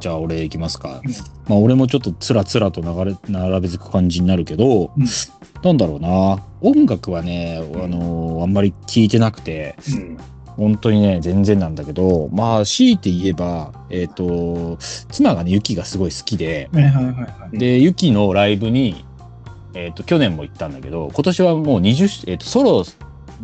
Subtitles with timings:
[0.00, 1.00] じゃあ俺行きますか。
[1.48, 5.06] まあ俺もちょっとつらつらと流れ、並べていく感じになるけど、うん
[5.62, 6.44] なんだろうな。
[6.60, 10.18] 音楽はね、あのーあんまり聞いてなくて、うん。
[10.56, 14.76] 本当にね、全然なんだけど、まあ強いて言えば、えっ、と、
[15.10, 16.68] 妻がね、ユキがすごい好きで。
[17.52, 19.04] で、ユキのライブに、
[19.74, 22.84] えっ、と、去年も行ったんだけど、今年はもう20、えっ、と、ソロ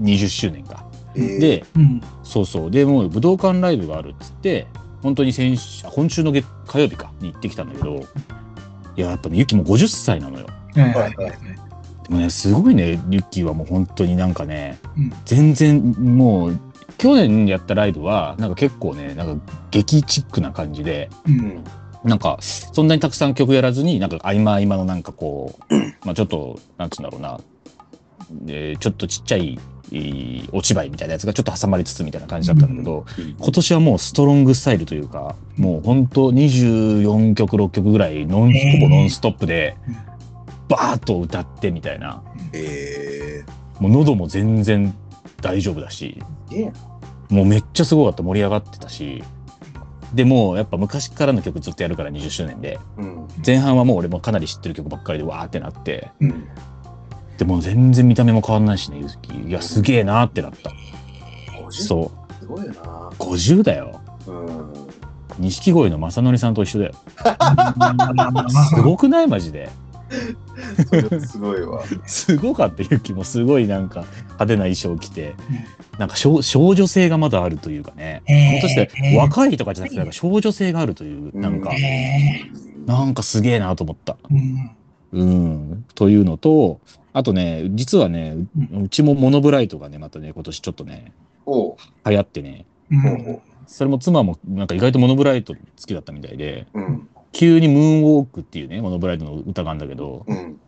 [0.01, 0.85] 20周年か。
[1.15, 2.01] えー、で、うん。
[2.25, 2.71] そうそう。
[2.71, 4.67] で、もう武道館ライブがあるっつって、
[5.03, 8.07] 本当に先週、あ今週の月火曜日かに行ってきたんだけど、
[8.97, 10.47] いや、やっぱね、ユキも50歳なのよ。
[10.75, 11.33] はいはいはい。
[12.09, 16.61] でもね、すごいね、ユキはもう本当になんかね、うん全然もう、
[16.97, 21.31] 去年やったライブは、なんか結構ね、なんか劇チックな感じで、う。
[21.31, 21.65] うんん。
[22.05, 25.75] なんか、そんなにたくさん曲やらずに、なんか合間合間のなんかこう、
[26.05, 27.41] まあちょっと、なんつうんだろうな、
[28.47, 33.05] えーちょっとちっちゃい、えー落ち葉みたいなやつがちょっと挟まれつつみたいな感じだったんだけど、
[33.39, 39.95] 今年はもうストロングスタイルというか、もう本当24曲、6曲ぐらいノン、ほぼノンストップでうん、
[40.69, 42.23] バーッと歌ってみたいな、
[42.53, 43.45] え
[43.81, 44.95] もう喉も全然
[45.41, 46.23] 大丈夫だし、
[47.31, 49.23] もうめっちゃすごかった、盛り上がってたし、
[50.15, 53.29] でもうやっぱ昔からの曲ずっとやるから20周年で、うん。
[53.45, 56.49] 前半はもう俺もかなり知ってる曲ばっかりでわーってなって、うん。
[57.39, 59.35] でもう全然見た目も変わんないしね、ゆずき。
[59.35, 60.71] いや、すげえなーってなった。
[61.63, 62.35] 50そう。
[62.41, 63.11] すごいよな。
[63.19, 64.01] 50だよ。
[64.27, 64.73] うん。
[65.39, 66.95] 錦鯉の正則さんと一緒だよ。
[68.75, 69.29] すごくない？
[69.29, 69.71] マジで。
[71.29, 71.85] すごいわ。
[72.07, 75.35] すごかった、ゆきもすごいなんか派手な衣装着て、
[75.99, 78.23] なんか少少女性がまだあるというかね。
[78.25, 82.51] へーとして若いとかじゃなくて、なんか少女性があるという、なんか、へ
[82.87, 84.15] なんかすげえなと思った。
[84.15, 84.71] ーうん。
[85.13, 85.25] う
[85.77, 85.85] ん。
[85.95, 86.81] というのと、
[87.13, 88.37] あとね、実はね、
[88.73, 91.13] ううちもモノブライトがね、またね、今年ちょっとね、
[91.47, 91.77] おう。
[92.07, 93.41] 流行ってね、うん。
[93.67, 97.09] それも妻もなんか意外とモノブライト好きだったみたいで、うん。
[97.33, 100.61] 急にムーンウォークっていうね、モノブライトの歌があるんだけど、うん。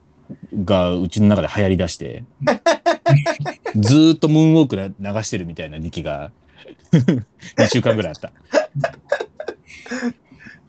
[0.65, 2.25] がうちの中で流行り出して、
[3.77, 6.31] ずーっとムーンウォークな流してるみたいな時期が
[6.93, 8.29] 2週間ぐらいあった。
[8.29, 8.33] っ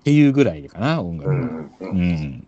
[0.03, 1.35] ていうぐらいかな、音楽は。
[1.35, 1.41] うん。
[1.41, 1.73] う。
[1.79, 2.47] うんん。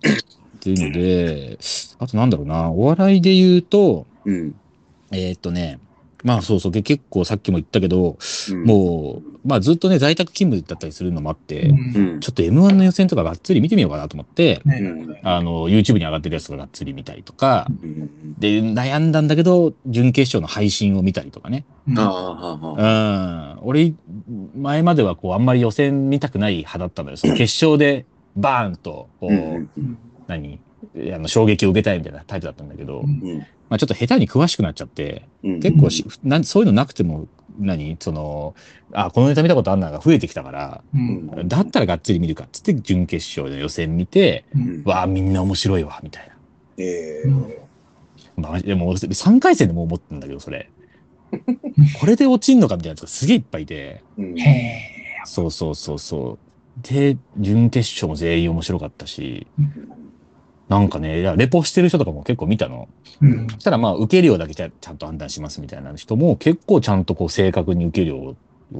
[0.63, 1.59] っていうので、
[1.99, 4.55] あとなんだろうな、お笑いで言うと、うん。
[5.11, 5.79] えーっとね、
[6.23, 8.17] まあそうそう、結構さっきも言ったけど、
[8.49, 8.63] うん。
[8.63, 12.19] もう、まあずっとね、在宅勤務だったりするのもあって、うん。
[12.21, 18.39] ちょっと M1 の予選とかがっつり見てみようかなと思って、ねうんあの、YouTube に上がってるやつとかがっつり見たりとか、うん。
[18.39, 21.65] で、悩んだんだけど、準決勝の配信を見たりとかね。
[21.89, 23.57] うんああ、ああ。
[23.59, 23.67] うん。
[23.67, 23.93] 俺、
[24.55, 27.17] 前まではこう、あんまり予選見たくない派だったのよ。
[27.17, 28.05] その決勝で、
[28.37, 29.69] バーンと、こう、うん。
[30.27, 30.59] 何？
[31.13, 33.39] あの衝撃を受けたいみたいなタイプだったんだけど、うんうん。
[33.39, 33.45] ま
[33.75, 35.59] あちょっと下手に詳しくなっちゃって、うん。
[35.59, 37.27] 結構し、なんそういうのなくても、
[37.59, 37.97] 何？
[37.99, 38.55] その、
[38.91, 46.33] あ、このネタ見たことあんなが増えてきたから、うんだったらがっつり見るかっつって準決勝の予選見て、うんわあ、みんな面白いわ、みたいな。
[46.77, 47.53] ええうん
[48.35, 50.69] まあ、でも、3回戦でもう思ってんだけど、それ。
[51.99, 54.03] これで落ちんのかみたいなやつがすげえいっぱいいて。
[54.17, 54.39] うん。
[54.39, 56.37] へそうそうそうそ
[56.81, 56.87] う。
[56.87, 59.47] で、準決勝も全員面白かったし、
[60.69, 62.87] なんかね、いや、レポしてる人とかも結構見たの。
[63.21, 63.47] ーうん。
[63.49, 68.35] そしたらまあ、受け量だけちゃちゃんと判断しますみたいな人も結構ちゃんとこう正確に受け量を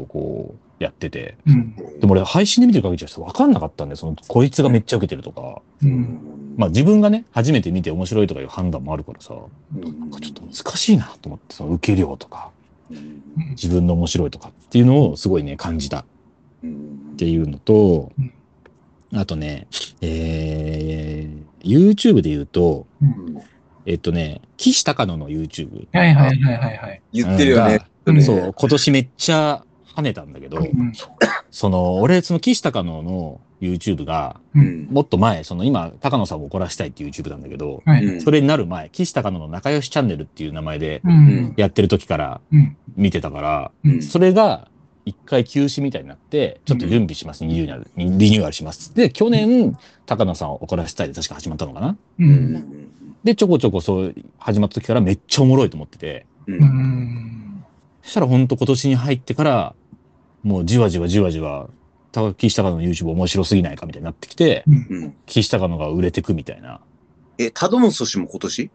[0.07, 1.37] こうやってて。
[1.45, 1.75] うん。
[1.99, 5.61] でも俺配信で見てる限りじゃ分かんなかったんで、その、こいつがめっちゃ受けてるとか。
[5.81, 5.93] ううん。
[5.93, 6.55] ん。
[6.57, 9.35] まあ自分がね、初めて見て面白いとかいう判断もあるからさ、
[9.75, 9.99] うん。
[9.99, 12.49] なんかちょっと難しいなと思って、その受け量とか、
[12.89, 13.21] うん。
[13.51, 15.99] 自分の面白いとかっていうのをすごいね、感じた。
[15.99, 16.05] っ
[16.63, 17.15] うん。
[17.17, 18.21] ていうのとう
[19.15, 19.67] ん、あとね、
[20.01, 23.41] えー、YouTube で言うと、うん。
[23.85, 25.87] えっとね、岸高野の YouTube。
[25.91, 27.01] はいはいはいはいはい。
[27.11, 27.85] 言ってるよね。
[28.05, 28.15] うん。
[28.15, 29.63] れそう、今年めっちゃ
[29.95, 30.93] 跳ねたんだけど、うん。
[31.51, 34.39] その、俺、その岸高野の YouTube が。
[34.89, 37.83] もっと前、その今、高野さんを怒らしたいっていう YouTube なんだけど、
[38.23, 41.53] それになる前、岸高野の仲良しチャンネルっていう名前でうん。
[41.57, 42.77] やってる時からうん。
[42.95, 44.01] 見てたから、うん。
[44.01, 44.67] それが
[45.05, 48.95] 一回休止みたいになって、ちょっと準備します、リニューアル、リニューアルします。
[48.95, 51.97] で、去年、高野さんを怒らせたいで確か始まったのかな？
[52.19, 52.91] ううんん。
[53.23, 56.53] で、ちょこちょこそう始まった時からめっちゃおもろいと思ってて、う。
[56.53, 57.65] うんん
[58.01, 59.75] そしたら本当今年に入ってから、
[60.43, 61.69] もうじわじわじわじわ、
[62.11, 65.15] 高岸高野の YouTube 面白すぎないかみたいになってきて、うんうん。
[65.25, 66.79] 岸高野が売れてくみたいな。
[67.37, 68.69] え、タドンソシも今年？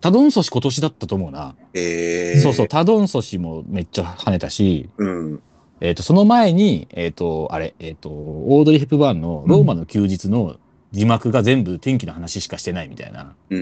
[0.00, 1.54] タドンソシ今年だったと思うな。
[1.74, 2.40] ええ。
[2.40, 2.68] そうそう、。
[2.68, 5.42] タドンソシもめっちゃ跳ねたし、うん。
[5.82, 10.54] えっ、と、その前に、えっ、と、あれ、えっ、と、オードリー・ヘップバーンのローマの休日の
[10.92, 13.34] 字幕が全部天気の話しかしてないみたいな。
[13.50, 13.56] ド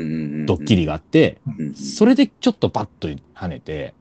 [0.56, 1.74] ッキリがあって、うん。
[1.74, 3.94] それでちょっとパッと跳ねて。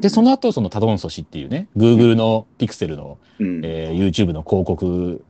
[0.00, 5.24] で、その後、そのタドンソシっていうね、Google のピクセルの、うん、えー YouTube の広告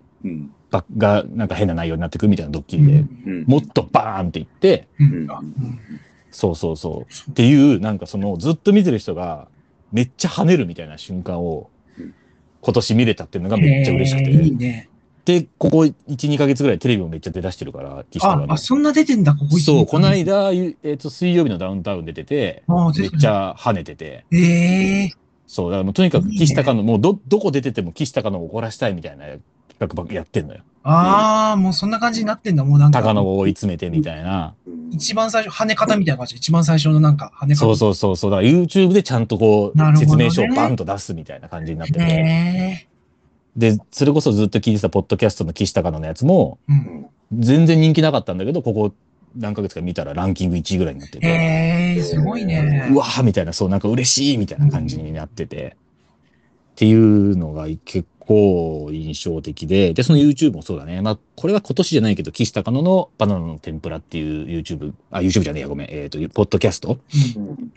[0.98, 2.92] が、なんか変な内容になってくみたいなドッキリで、
[3.26, 3.44] うん。
[3.46, 4.88] もっとバーンっていって、
[6.32, 7.30] そうそうそう。
[7.30, 9.48] っていう、なんかその、ずっと見てる人が、
[9.90, 11.79] めっちゃ跳ねるみたいな瞬間をうん、
[12.60, 14.30] 今年見れたっていうのがめっちゃ嬉しくて。
[14.30, 14.88] いいね。
[15.24, 20.24] で、ここ1、2ヶ月ぐらいテレビもめっちゃ出だしてるから、岸田あ、があ、そんな出てんだ、ここそう、このい。
[20.24, 23.26] 間、ゆえっ、と、水曜日のダウンタウン出てて、あめっち。
[23.26, 25.10] ゃ跳ねてて、ええ
[25.46, 29.26] そう、だからもうとにかくいいね岸高野、もうど、どこ出てても岸高野を怒らしたいみたいな
[29.80, 30.60] 企画ばっかやってんのよ。
[30.82, 33.00] ああ、もうそんな感じになってんだ、もうなんか。
[33.02, 34.54] 高野を追い詰めてみたいな。
[34.66, 36.36] うん一番最初、跳ね方みたいな感じ。
[36.36, 37.60] 一番最初のなんか、跳ね方。
[37.60, 38.30] そうそうそうそう。
[38.32, 42.00] だから YouTube でちゃんとこう、ね説明書をバンと出すみたいな感じになってて。
[42.02, 42.88] へ
[43.56, 46.72] で、それこそずっと聞いてたポッドキャストの岸高野のやつも、え。
[46.72, 47.06] うん。
[47.38, 48.92] 全然人気なかったんだけど、ここ
[49.36, 52.88] 何ヶ月か見たらランキング1位ぐらいになってて、へえ、すごいね。
[52.90, 55.76] うわーみたいな、そうなんか嬉しいみたいな感じになってて、
[56.72, 61.02] っていうのが結構印象的で、で、その YouTube もそうだね。
[61.02, 66.98] まあ、これは今年じゃないけど、岸高野のバナナの天ぷらっていう YouTube、あ、YouTube じゃねえや、ごめん、えっ、と、ポッドキャスト
[67.36, 67.72] うん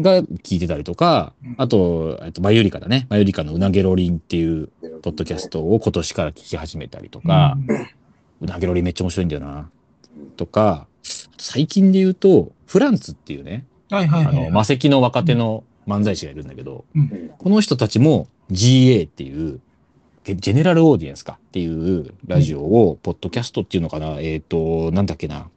[0.00, 3.06] が聞いてたりとかうん、あと、えっと、マユリカだね。
[3.10, 4.68] マユリカのうなげろりんっていう
[5.02, 7.56] ポッドキャストを今年から聞き始めたりとか、
[8.40, 9.70] うなげろりんめっちゃ面白いんだよな。
[10.36, 10.88] とか、
[11.38, 14.36] 最近で言うと、フランツっていうね、はいはいはい。
[14.36, 19.60] あの、魔石の若手の漫才師がいるんだけど、うんこの人たちも GA っていう、
[20.24, 25.48] ジェネラルオーディエンスかっていうラジオを、ポッドキャストっていうのかな、えっ、と、なんだっけな、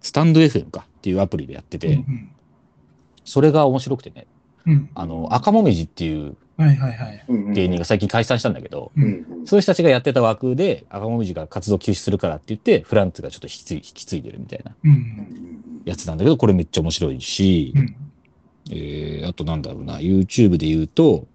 [0.00, 2.30] スタンド FM かっていうアプリでやってて、うん
[3.28, 4.26] それが面白くてね、
[4.64, 4.72] うん。
[4.72, 4.90] うん。
[4.94, 6.34] あの、赤もみじっていう
[7.52, 9.42] 芸人が最近解散したんだけど、ううん。
[9.42, 15.82] んそういう人たちがやってた枠で赤もみじが活動休止するからって言って、フランツがちょっと引き継い引き継いでるみたいなうん。
[15.84, 17.96] やつなんだけど、これめっちゃ面白いし、うん。
[18.70, 21.26] えー、あとなんだろうな、YouTube で言うと、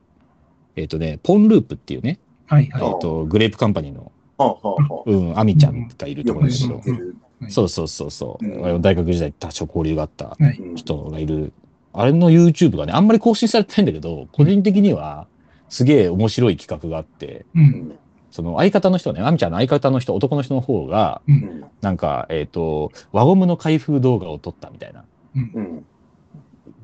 [0.76, 2.18] えっ、とね、ポンループっていうね、
[2.60, 2.82] えっ、はい。
[2.82, 3.00] はい。
[3.00, 6.82] と、グレープカンパニーの、はあはあはあうん、アミちゃんがいるところだけどよ
[7.50, 10.38] そうそうそうそう、大学時代多少交流があった
[10.76, 11.52] 人がいる、
[11.94, 15.28] あれの YouTube がね、あんまり更新されてないんだけど、個人的には
[15.70, 17.46] すげえ面白い企画があって、
[18.32, 21.22] その相方の人ね、アミちゃんの相方の人、男の人の方が、
[21.82, 25.04] なんか、えっ、と、輪ゴムの開封動画を撮ったみたいな、
[25.36, 25.86] うん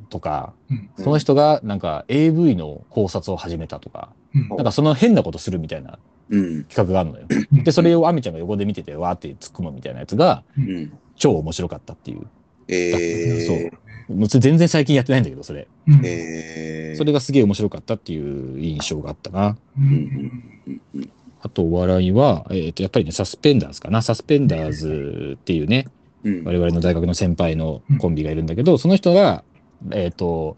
[0.09, 0.89] とか、うん。
[0.97, 5.97] その人がなんか AV の考察を始めたとか、うんなんかその変なことするみたいな
[6.29, 7.27] うん企画があるのよ。
[7.63, 12.27] で、それをアミちゃんが横で見てて、わーって突っ込むみたいなやつが、うん超面白かったっていう。
[12.67, 13.71] えー
[14.09, 15.67] もう全然最近やってないんだけど、それ。
[15.87, 16.01] うん。
[16.03, 19.57] えーそれがすげえ面白かったっていう印象があったな。
[21.41, 24.01] あと、お笑いは、えっ、と、やっぱりね、サスペンダーズかな。
[24.01, 25.87] サスペンダーズっていうね、
[26.23, 29.43] うん我々の大学の先輩のコンビがいるんだけど、その人が、
[29.91, 30.57] えっ、と、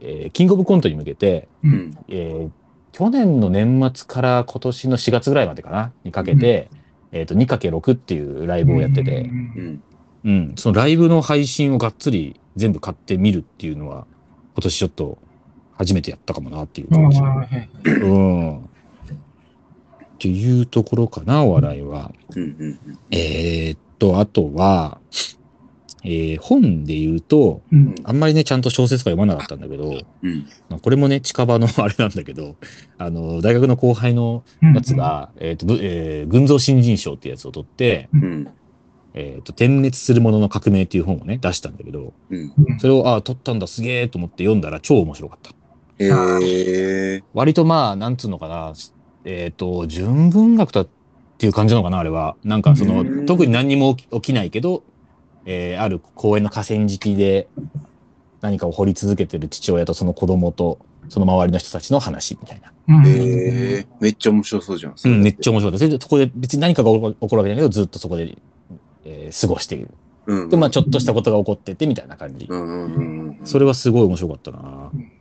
[0.00, 1.68] えーキングオブコントに向けて、う。
[1.68, 2.50] うんんえー
[2.92, 6.68] 去年の年末から今年の4月ぐらいまでかな、にかけて、
[7.10, 9.82] えっ、と、2×6 っていうライブをやってて、うん
[10.24, 14.06] うん、そのライブの配信をがっつり全部買ってみるっていうのは、
[14.54, 15.18] 今年ちょっと
[15.72, 17.10] 初めてやったかもなっていううん。
[17.10, 17.90] 感じ。
[17.90, 18.58] うん。
[18.58, 18.60] っ
[20.18, 22.12] ていうところかな、お笑いは。
[22.36, 24.98] うんうんえーっと、あとは、
[26.04, 27.94] えー本で言うと、うん。
[28.04, 32.56] あんまりね、ちゃんと小説とか読まなかったんだけど、うんまあこれもね、近場の あれなんだけど、
[32.98, 34.74] あの、大学の後輩のうん。
[34.74, 38.48] やつが、えーっと、ぶえー群像新人賞っていうやつを取って、うん
[39.14, 45.50] えーっと、点滅するものの革命っていう本をね、出したんだけど、うんうんそれを、ああ、取ったんだ、すげえと思って読んだら超面白かった。
[45.98, 48.72] えー割とまあ、なんつうのかな、
[49.24, 50.88] えっ、と、純文学だっ
[51.38, 52.36] ていう感じなのかな、あれは。
[52.42, 54.82] なんかそのう、ん特に何にも起き起きないけど、
[55.44, 57.48] えーある公園の河川敷で
[58.40, 62.72] 何かを掘り続けてる父親とその子供と、その周りの人たちの話みたいな。
[62.96, 63.06] うん。
[63.06, 64.94] えーめっちゃ面白そうじゃん。
[65.04, 65.78] うん、めっちゃ面白かった。
[65.78, 68.36] それでそこで別に何かが起こるわけじゃないけど、ずっとそこで、
[69.04, 69.90] えー過ごしている。
[70.26, 72.46] うんで、まあ、ちょっとしたことが起こっててみたいな感じ。
[72.48, 74.90] うんうんうんうんそれはすごい面白かったな。
[74.94, 75.12] うん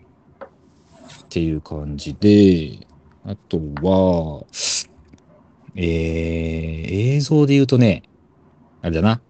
[1.32, 2.86] っていう感じで、
[3.24, 4.44] あとは、
[5.76, 8.04] えー、映像で言うとね、
[8.82, 9.22] あれだな。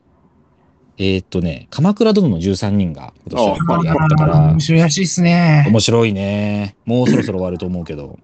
[0.97, 5.65] えーっとね、鎌倉殿の13人が今年はやっぱりあったから面、白いらしいっすね。
[5.67, 6.75] 面白いね。
[6.85, 8.19] もうそろそろ終わると思うけど、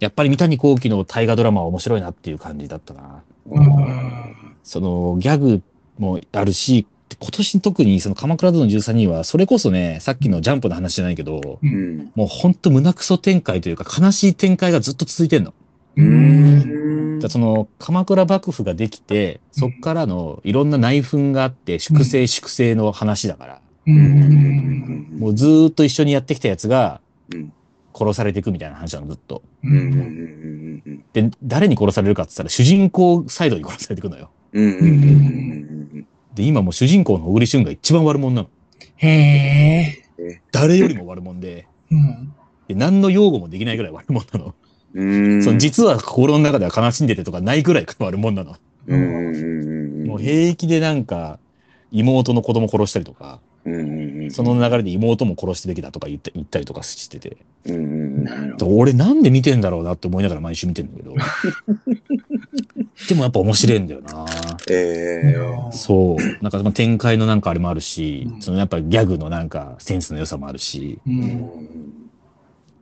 [0.00, 3.22] やっぱり三谷幸喜の大河ドラマは面白いなっていう感じだったな。
[3.46, 4.36] うん。
[4.62, 5.62] そのギャグ
[5.98, 6.86] もあるし、
[7.18, 11.66] 今年特にその鎌倉殿の13人は、それこそね、さっきのジャンプの話じゃないけど、う。
[11.66, 15.54] うんんもうほんと胸クソ展開というか悲しい展開がずっと続いてんの。
[15.96, 25.08] うその鎌倉幕府ができて、そっからのいろんな内紛があって、粛清粛清の話だから、うん。
[25.18, 27.00] もうずーっと一緒にやってきたやつが、
[27.32, 27.52] うん
[27.96, 29.42] 殺されていくみたいな話なの、ずっと。
[29.62, 34.30] ううんで、誰に殺されるかって言ったら、主人公サイドに殺されていくのよ。
[34.52, 38.48] うんで、今もう主人公の小栗旬が一番悪者なの。
[38.96, 39.08] へ
[40.18, 40.40] え。
[40.50, 42.34] 誰よりも悪者で、うん。
[42.66, 44.54] で何の擁護もできないぐらい悪者なの。
[44.94, 48.56] うんその実は心の中では悲しんでてとかないぐらい悪者なの。
[48.86, 51.38] うんうんうんもう平気でなんか、
[51.90, 57.36] 妹の子供殺したりとか、うんうんうんその流れで妹も殺すべきだとか言って言ったりとかしてて、
[57.66, 57.86] うんうんう
[58.20, 58.66] んなるほど。
[58.76, 61.14] 俺なんで見てんだろうなって思いながら毎週見てんだけど。
[63.08, 64.26] でもやっぱ面白いんだよな。
[64.70, 66.42] ええそう。
[66.42, 71.10] なんかまあ展開のなんかあれもあるし、うんそのやっぱギャグのなんかセンスの良さもあるし、う。
[71.10, 71.50] うんん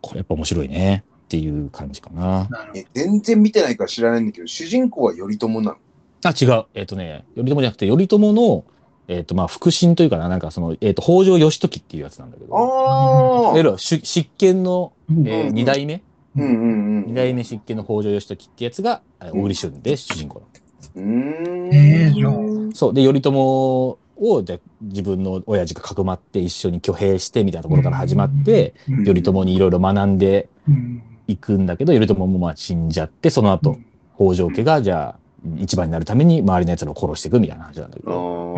[0.00, 2.46] これやっぱ面白いねっていう感じかな。
[2.92, 5.76] 全然見てないから知らないんだけど、主人公は頼朝なの？
[6.24, 6.66] あ、違う。
[6.74, 8.64] えっ、とね、頼朝じゃなくて、頼朝の、
[9.08, 15.30] えっ、と、まあ、腹心というかな、なんかその、えっ、と、北条義時っていうやつなんだけど、ああいわゆるし執権の、ど。
[15.30, 16.02] えーうん二代目？
[16.36, 17.06] うんうんうん。
[17.06, 20.52] 二代目執権の北条義時ってやつが、えー小栗旬で主人公なの
[20.96, 21.74] うーん。
[21.74, 22.32] えーじゃあ
[22.74, 22.94] そう。
[22.94, 23.98] で、頼朝を、
[24.42, 31.02] で自分の親父がかくまって一緒に挙兵してみたいなところから始まって、うん、頼朝にいろいろ学んでうん。
[31.26, 33.78] いくんだけど、頼朝もまあ死んじゃって、その後、
[34.16, 35.18] 北条家が、じゃあ、
[35.58, 38.56] 一番になるために周りの奴らを殺していくみたいな話なんだけあど。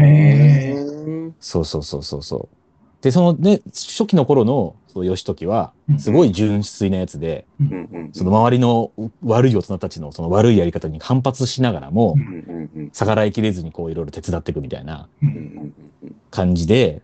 [1.41, 2.57] そうそうそうそうそう。
[3.03, 7.47] で、そのね、初期の頃の、その義時は、すごい純粋なやつで、
[8.13, 8.93] その周りの
[9.25, 12.17] 悪い大人たちのその悪いやり方に反発しながらも
[12.93, 15.09] 逆らいきれずにこういろいろ手伝っていくみたいな
[16.31, 17.03] 感じで、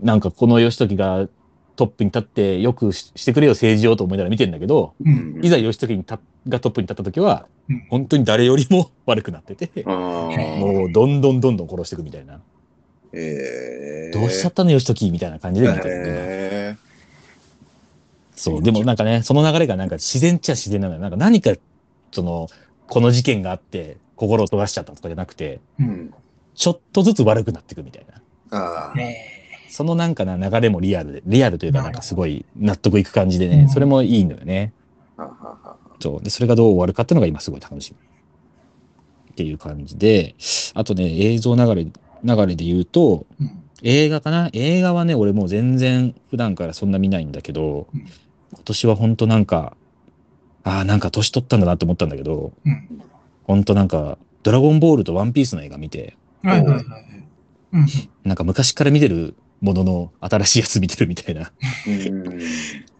[0.00, 1.28] なんかこの義時が
[1.76, 5.08] トップに立ってよくししてくれよ政治をと思いながら見てんだけど、う。
[5.08, 12.40] うんんいざ義時に立がトップに立った時はうん、本当に誰よりも悪くなってて、あーもうどんどんどんどん殺していくみたいな。
[13.12, 16.76] えーどうしちゃったの義時みたいな感じで見てる、え
[18.36, 18.62] そう。
[18.62, 21.00] でもなんかね、その流れがなんか自然っちゃ自然なのよ。
[21.00, 21.52] なんか何か、
[22.12, 22.48] その、
[22.86, 25.82] この事件があって心を閉ざしちゃったとかじゃなくて、う。
[25.82, 26.14] んん
[26.54, 28.20] ちょっとずつ悪くなっていくみたいな。
[28.56, 29.33] あーえ
[29.74, 34.72] そのなんかな流れもリアルで、リアルというかなんかすごい納得いく感じでね、うんそれもいいのよね。
[35.98, 36.22] そう。
[36.22, 39.32] で、それがどう終わるかっていうのが今すごい楽しみ。
[39.32, 40.36] っていう感じで、
[40.74, 44.48] あとね、映像流れ、流れで言うと、うん映画かな？
[44.54, 48.06] 映画はね、俺もう全然普段からそんな見ないんだけど、うん
[48.52, 49.76] 今年は本当なんか、
[50.62, 53.02] ああ、なんか年取ったんだなって思ったんだけど、うん。
[53.42, 56.84] 本当なんか、ドラゴンボールとワンピースの映画見て、はいはいはい。
[57.72, 57.86] うん。
[58.22, 61.50] なんか昔から見てるものの新しいやつ見てるみたいな。
[61.86, 62.38] うん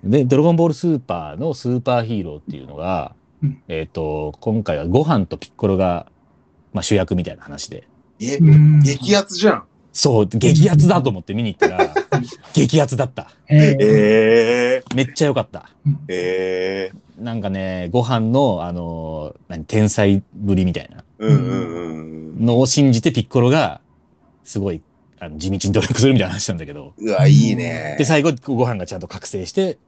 [0.03, 6.07] で、ドラゴンボールスーパーのスーパーヒーローっていうのが、うんえっ、と、今回はご飯とピッコロが、
[6.73, 7.87] まあ、主役みたいな話で。
[8.21, 9.65] えうん激アツじゃん。
[9.93, 11.95] そう、激アツだと思って見に行ったら、
[12.55, 13.31] 激アツだった。
[13.49, 15.71] えーええめっちゃ良かった。
[16.09, 22.47] ええなんかね、ご飯の、あの、何、天才ぶりみたいなうんうんうん。
[22.47, 23.81] のを信じてピッコロが、
[24.45, 24.83] すごい、
[25.25, 27.97] あの地道に努力するみたいな話なんだけど、うわ、いいね。
[27.99, 29.79] で、最後、ご飯がちゃんと覚醒して、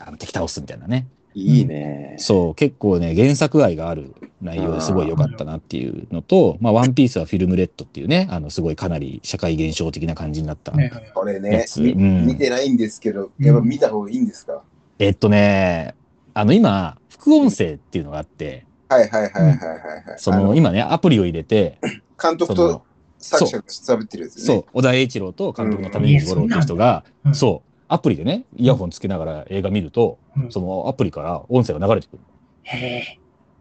[0.00, 1.06] あの敵倒すみたいなね。
[1.34, 2.14] いいね。
[2.18, 10.72] そう、結構ね、原作愛がある内容ですごい良かったなっていうのと、まあ、ワンピースはフィルムレッドっていうね、あの、すごいかなり社会現象的な感じになった。
[11.14, 14.62] これねうん見てないんですけど、やっぱ見た方がいいんですか？
[14.98, 15.94] えっとね、
[16.34, 20.18] あの、今、副音声っていうのがあって、はいはいはいはいはいはい。
[20.18, 21.78] そあの今ね、アプリを入れて、
[22.22, 22.82] 監督と
[23.24, 24.42] 作者が喋ってるやつね。
[24.42, 27.34] そう、小田栄一郎と監督の為水五郎っていう人が、うん。
[27.34, 30.52] そう、アプリでね、イヤホンつけながら映画見ると、うん。
[30.52, 32.18] そのアプリから音声が流れてくる。
[32.64, 33.18] へ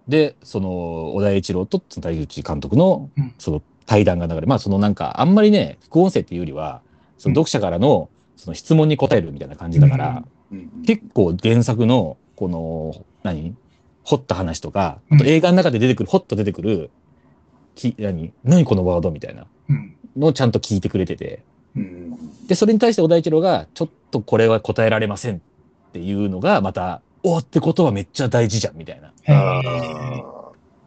[0.07, 6.81] で、その、小田栄一郎と谷口監督のうん、その対談が流れ、まあ、そのなんか、あんまりね、副音声っていうよりは、
[7.17, 10.83] その読者からの、その質問に答えるみたいな感じだから、うん。
[10.85, 13.55] 結構原作の、この、何？
[14.05, 16.91] 掘った話とか、あと映画の中で出てくる、掘っと出てくる、
[17.75, 18.33] き、何？
[18.43, 19.95] 何このワードみたいなうん。
[20.17, 21.43] のをちゃんと聞いてくれてて、
[21.75, 22.03] うん
[22.47, 25.39] で、それに対して小田一郎が、ちょっとこれは答えられませんっ
[25.93, 29.13] ていうのが、また、おってことはめっちゃ大事じゃん、みたいな。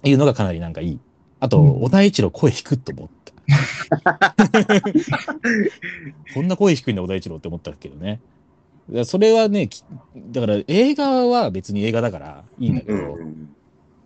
[0.05, 0.99] いうのがかなりなんかいい。
[1.41, 3.27] あと、うん小田一郎声低くと思った。
[6.35, 8.21] こんな声低いんだ、小田一郎って思ったけどね。
[9.05, 9.83] それはね、き
[10.15, 13.56] だから映画は別に映画だからいいんだけーど、うん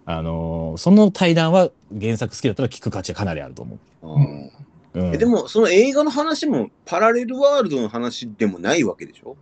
[0.07, 4.51] あのーその対談は原作好きだったら聞く価値はかなりあると思うんう。
[4.95, 9.37] うん、えでも、その映画の話もパラレルワールドの話でもないわけでしょ？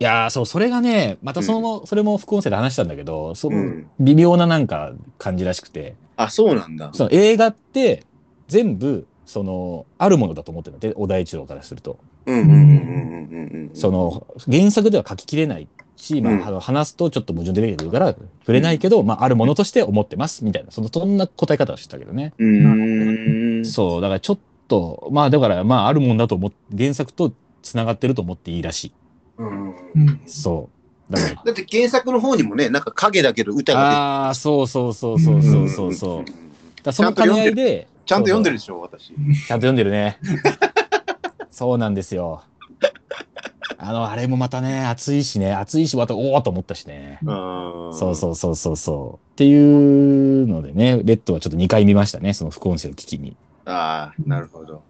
[0.00, 6.90] いやーそう、それがね、またその、それも副音声で話したんだけど、その、うん微妙ななんか感じらしくて、あ、そうなんだ。
[6.94, 8.04] その映画って
[8.48, 11.98] 全部、その、あるものだと思ってるので、小田一郎からすると。
[12.26, 13.70] うんうんうんうんうんうん。
[13.74, 22.32] その、原作では書ききれないし、まあうんあの話すとちょっと矛盾出てくるから、触れないけど、まあ、あるものとして思ってます、みたいな、その、そんな答え方をしてたけどね。
[22.38, 23.64] うーん。
[23.66, 24.38] そう、だからちょっ
[24.68, 28.92] と、まあ、だから、まあ、あるもんだと思っ原作と繋がってると思っていいらしい。
[29.38, 30.20] うんうん。
[30.26, 30.70] そ
[31.10, 31.12] う。
[31.12, 36.82] だから、だって原作の方にもね、なんか影だけど歌がああ、そうそうそうそう出てそうそうそう。
[36.82, 39.08] だその兼ね合いで、ちゃんと読んでるでしょ、私。
[39.14, 40.18] ちゃんと読んでるね。
[41.50, 42.42] そうなんですよ。
[43.78, 47.18] あの、あれもまたね、熱いしね、熱いし、また、おおと思ったしね。
[47.22, 49.32] そそうそうそうそうそう。
[49.32, 54.82] っていうのでね、レッドはちょっと2回見ましたね、その副音声を聞きにああ、なるほど。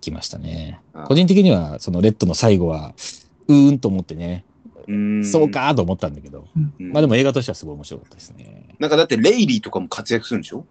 [0.00, 1.04] 来ましたねあ。
[1.04, 2.92] 個人的には、そのレッドの最後は、
[3.48, 4.44] うーんと思ってね、
[4.86, 5.50] うそう。
[5.50, 8.68] かーと思ったんだけど、うんまあでも映画としてはすごい面白かったですね。
[8.78, 10.64] なんかだってレイリーとかも活躍するんでしょ？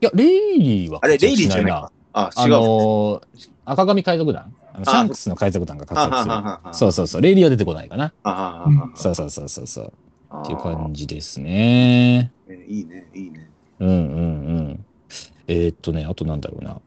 [0.00, 1.92] いや、レイリーはあれ、レイリーじゃないなか。
[2.12, 2.52] あ、あ違う。
[2.52, 2.60] の？
[3.20, 3.22] ー
[3.66, 4.52] 赤髪海賊団？
[4.69, 6.74] あのシあャンクスの海賊団が活あ躍する。
[6.74, 7.22] そうそうそう。
[7.22, 8.12] レイリーは出てこないかな。
[8.96, 9.92] そうそうそうそうそう。
[10.30, 12.32] あっていう感じですね。
[12.48, 13.50] ねいいね、いいね。
[13.80, 14.00] うんうんう
[14.72, 14.84] ん。
[15.48, 16.80] えーっとね、あとなんだろうな。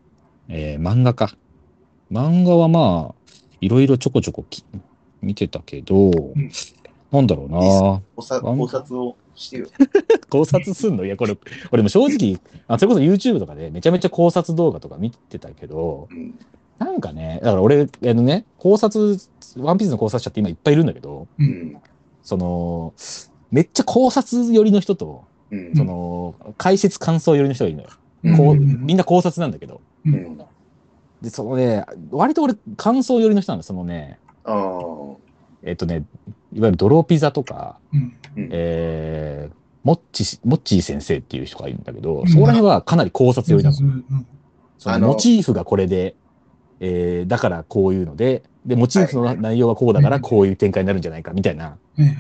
[0.49, 1.35] えー漫画か。
[2.11, 4.63] 漫画はまあ、いろいろちょこちょこき
[5.21, 6.11] 見てたけど、
[7.11, 7.57] なんだろうな。
[8.15, 9.67] 考察をしてよ。
[10.29, 11.05] 考察すんの？
[11.05, 11.37] いや、これ、
[11.71, 16.39] 俺も正直、あそれこそ YouTube とかでめちゃめちゃ考察動画とか見てたけど、うん
[16.79, 19.17] なんかね、だから俺、あのね、考察、
[19.57, 21.43] ワンピースの考察者って今いっぱいいるんだけど、う。
[21.43, 21.77] うんん。
[22.23, 22.93] その、
[23.51, 27.89] めっちゃ考察寄りの人と、うんその、解説感想寄りの人がいるのよ。
[28.23, 29.81] うんこう、うんみんな考察なんだけど。
[30.05, 30.09] う。
[30.09, 30.37] うんん。
[31.21, 33.63] で、そのね、割と俺、感想寄りの人なんだ。
[33.63, 34.17] そのね。
[35.63, 36.03] えっとね、
[36.53, 37.99] いわゆるドローピザとか、うん。
[38.35, 43.77] うんえー、モッチし、モッチー先生っていう人がいるんだけど、うんそこら辺はかなり考察寄りなの。
[43.77, 44.27] うん
[44.79, 46.15] そのモチーフがこれで、
[46.85, 51.77] えー、だからこういうので、で、モチーフの内容はこうだからこういう展開になるんじゃないかみたいな。
[51.97, 52.17] え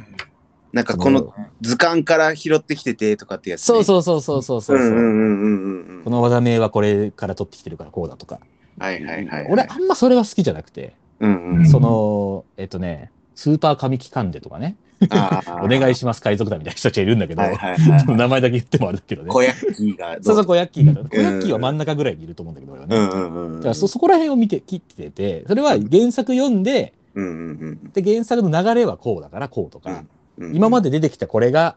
[0.71, 3.65] なんかこの図鑑から拾ってきててとかってやつ、ね。
[3.65, 4.77] そうそうそうそうそうそう。
[4.77, 8.39] この技名はこれから取ってきてるからこうだとか。
[8.79, 9.47] はいはいはい。
[9.49, 11.67] 俺、あんまそれは好きじゃなくて、うんうん。
[11.67, 14.77] その、えっとね、スーパー神木カンデとかね、
[15.63, 18.05] お願いしします海賊団みたいな人たちがいるんだけど、はいはいはい。
[18.05, 19.29] 名前だけ言ってもあるけどね。
[19.29, 20.23] 小ヤッキーがど。
[20.23, 21.03] そうそう、コヤッキーが。
[21.09, 22.85] コヤッキーは真ん中ぐらいにいると思うんだけど、ね。
[22.89, 23.55] うんうんうん。
[23.57, 30.03] だからそ、そこら辺を見て、切ってて、それは原作読んで、うんうんで、原作の流れはこうだからこうとか、
[30.37, 30.55] うん。
[30.55, 30.89] 今まで。
[30.89, 31.75] で出てきたこれが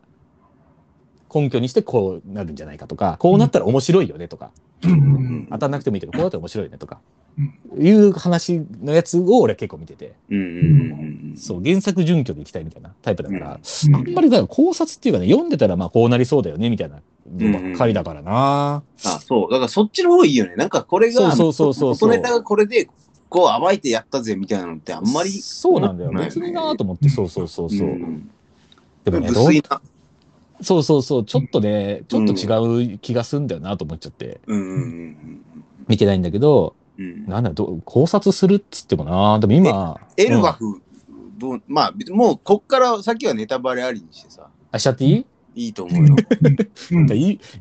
[1.32, 4.50] 根拠にしてこうなるんじゃないかとか、こうなったら面白いよねとか、
[4.84, 7.15] うんうん当たんなくてもいいけど、こうなったら面白いよねとかうん、
[7.78, 11.36] いう話のやつを俺は結構見てて、うんうんうんうん。
[11.36, 18.82] そう、原作準拠でいきたいみたいなタイプだから、うんあんまりだから考察っていうかね、読んでたらまあこうなりそうだよねみたいなのばっかりだからな。
[19.04, 19.50] あ、そう。
[19.50, 20.54] だからそっちの方がいいよね。
[20.56, 22.88] なんかこれが、そうそうそうそうそう元ネタがこれで、
[23.28, 25.30] こう暴いてやったぜみたいなのってあんまり。
[25.30, 26.12] そうなんだよ。
[26.12, 27.88] 別になと思って、そうそうそうそう。
[27.88, 28.30] ん
[29.04, 29.28] でもね。
[30.62, 35.42] そうそうそう、ちょっとね、ちょっと違う気がするんだよなと思っちゃって、うんうんうん
[35.88, 37.26] 見てないんだけど、うんうん。
[37.26, 40.82] なんだどう考察するっつってもな、でも今、エルバうんフ、
[41.38, 45.26] どうまあ、もうこっから先はネタバレありにしてさ、あ、しちゃっていい？
[45.54, 46.16] いいと思うよ。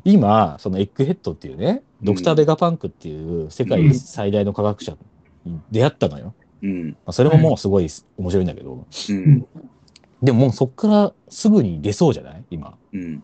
[0.04, 4.96] 今、そのエッグヘッドっていうね、ドクター・ベガパンクっていう世界最大の科学者
[5.46, 6.34] に出会ったのよ。
[6.62, 6.90] うん。
[6.90, 9.46] まあ、それももうすごい面白いんだけど、うん。
[10.22, 12.44] でももうそっからすぐに出そうじゃない？
[12.50, 12.74] 今。
[12.92, 13.22] うん。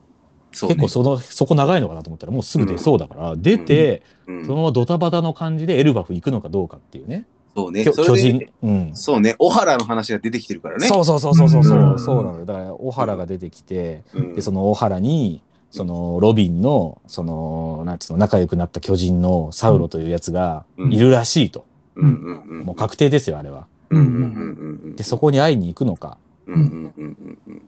[0.53, 7.27] そうね結構その、そこ長いのかなと思ったらもうすぐ出そうだから、出て、うんそのままドタバタの感じでエルバフ行くのかどうかっていうね。
[7.55, 7.85] そうね。
[7.85, 8.49] 巨人。
[8.63, 8.91] うん。
[8.95, 9.35] そうね。
[9.39, 10.87] 小原の話が出てきてるからね。
[10.89, 12.47] そうそうそうそうそうそう、うんそうなのよ。
[12.47, 14.35] だから、小原が出てきて、うん。
[14.35, 21.67] で、その小原に、その、ロビンの、その、なんつうの、仲良くなった巨人のサウロというやつがうんいるらしいと。
[21.97, 22.65] うんうんうん。
[22.65, 23.67] もう確定ですよ、あれは。
[23.91, 24.97] うんうんうんうん。
[24.97, 26.17] で、そこに会いに行くのか。
[26.47, 27.63] うんうんうんうん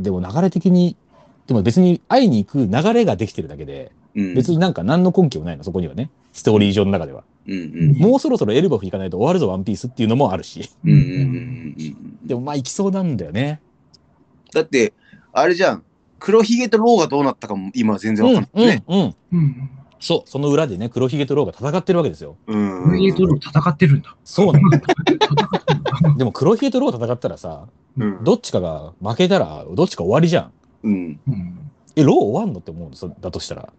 [0.00, 0.96] でも流れ的に、
[1.46, 4.34] でも別に会いに行く流れができてるだけで、うん。
[4.34, 6.10] 別になんか何の根拠もないの、そこにはね。
[6.32, 7.24] ストーリー上の中では。
[7.46, 7.56] うんう
[7.92, 10.70] んもうそろそろエルバフ行かないと終わるぞ、ワンピースっていうのもあるし。
[10.84, 11.14] うんうんうんうん
[11.78, 12.26] うん。
[12.26, 13.60] でもまあ行きそうなんだよね。
[14.52, 14.94] だって、
[15.32, 15.82] あれじゃん。
[16.18, 18.84] 黒ひげとローがどうなったかも今全然わかんないね。
[18.88, 19.14] うん、うん。
[19.32, 19.70] うん。
[20.00, 22.36] そう、その裏でね、黒ひげとローが戦ってるわけですよ。
[22.46, 22.90] うん。
[22.90, 24.14] 黒ひげとロー戦ってるんだ。
[24.24, 24.80] そうなんだ。
[26.16, 30.52] でも黒ひげとロー戦ったらさ、うんどっちかが負けたら、どっちか終わりじゃん。
[30.84, 31.20] うん。
[31.26, 31.70] うん。
[31.96, 32.96] え、ロー終わんのって思うの？
[32.96, 33.72] そだとしたら。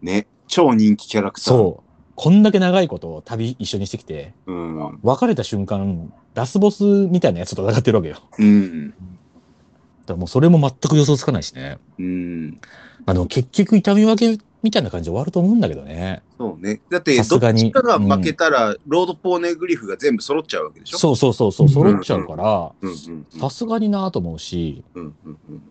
[0.00, 0.26] ね。
[0.48, 1.54] 超人気キャラクター。
[1.54, 1.88] そう。
[2.14, 4.52] こんだけ長いこと旅一緒にしてきて、う。
[4.52, 4.98] うん。
[5.02, 8.16] 別れた瞬間、ラスボスみたいなやつと戦ってるわけよ。
[8.38, 8.94] うん。
[10.06, 11.78] らもうそれも全く予想つかないしね。
[11.98, 12.60] うん。
[13.06, 16.22] あの、結局痛み分けみたいな感じで終わると思うんだけどね。
[16.38, 16.80] そうね。
[16.90, 20.98] だって、どっさすがにちかが負けたら、ロードポーネグリフが全部揃っちゃうわけでしょ？
[20.98, 25.62] そうそうそうそう、揃っちゃうから、うんうんうんさすがになと思うし、うんうんうん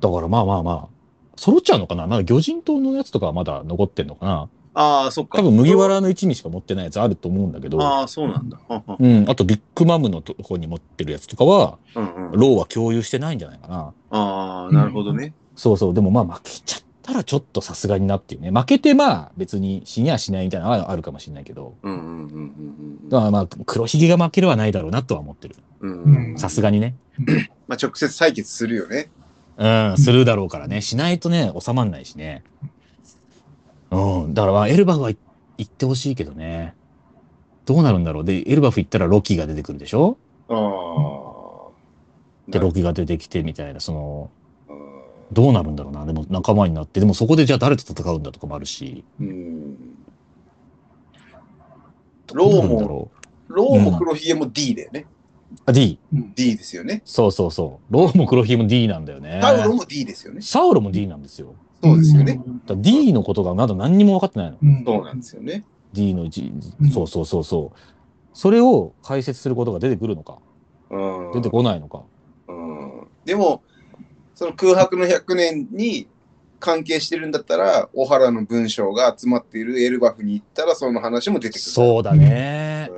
[0.00, 0.88] だからまあまあまあ、
[1.36, 2.06] 揃っちゃうのかな？
[2.06, 4.48] まだ魚人島のやつとかはまだ残ってんのかな？
[4.74, 5.38] ああ、そっか。
[5.38, 8.58] 多分麦わらの一味しか持ってないやつあると思うんだけど、ああ、そうなんだ。
[8.98, 13.94] うん、あとビッグマムのとこに持ってるやつとかは、うんうん、ローは共有してないんじゃないかな。
[14.10, 15.32] ああ、なるほどね。
[15.54, 18.50] そうそう、でもまあ負けちゃったらちょっとさすがになっていうね。
[18.50, 22.52] 負けてまあ別に死にはしないみたいなのはあるかもしれないけど、うんうんうん
[23.02, 25.56] うんだからまあ黒ひげが負けるはないだろうなとは思ってる。
[25.80, 26.38] うんうんうん。
[26.38, 26.96] さすがにね。
[27.66, 29.08] まあ、直接採決するよね。
[29.58, 30.82] うん、するだろうからね。
[30.82, 32.42] しないとね、収まんないしね。
[33.90, 35.18] うん、だからまあエルバフは行
[35.62, 36.74] ってほしいけどね。
[37.64, 38.24] どうなるんだろう。
[38.24, 40.18] で、エルバフ行ったらロキが出てくるでしょ？
[40.48, 42.50] ああ。
[42.50, 44.30] で、ロキが出てきてみたいな、その、
[45.32, 46.06] どうなるんだろうな。
[46.06, 49.04] でも仲間になって、でもそこでじゃあ誰と戦うんだとかもあるし。
[49.18, 49.76] うん。
[52.32, 53.10] ローも、
[53.48, 55.06] ローも黒ひげも D だよね。
[55.58, 55.62] う。
[55.66, 55.98] あ、D。
[56.12, 57.02] D ですよね。
[57.04, 57.92] そうそうそう。
[57.92, 59.40] ローも黒ひげも D なんだよね。
[59.42, 60.42] サウロも D ですよね。
[60.42, 61.54] サウロも D なんですよ。
[61.82, 62.40] そうですよね。
[62.76, 64.58] D のことがまだ何にも分かってないの。
[64.62, 65.64] うんそうなんですよね。
[65.92, 67.78] D のうちうん、そうそうそうそう。
[68.32, 70.38] それを解説することが出てくるのか、
[70.90, 71.32] うん。
[71.32, 72.02] 出てこないのか。
[72.48, 73.06] うん。
[73.24, 73.62] でも、
[74.34, 76.06] その空白の100年に
[76.60, 81.70] 関係してるんだったら、小原の文章が集まっているエルバフに行ったら、その話も出てくる。
[81.70, 82.90] そうだね。
[82.90, 82.96] うん。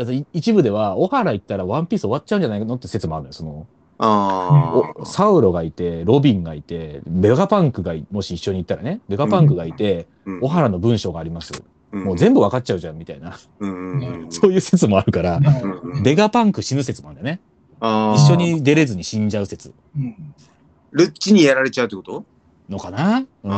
[0.00, 3.32] だってい一部では、小原行ったらワンピース終わっちゃうんじゃないのって説もあるのよ。
[3.34, 3.66] その、
[3.98, 10.30] あおサウロがいて、ロビンがいて、ベガパンクがいもし一緒に行ったらね、ベガパンクがいて、あ。
[10.40, 11.52] 小原の文章があります。
[11.92, 13.38] もう然全部分かっちゃうじゃん、みたいな。
[13.58, 17.42] うんうんうんそういう説もあるから、うんうんベガパンク死ぬ説もあるんだよね。
[18.16, 20.34] 一緒に出れずに死んじゃう説うん
[20.92, 22.24] ルッチにやられちゃうってこと、
[22.68, 23.50] のかな、うん。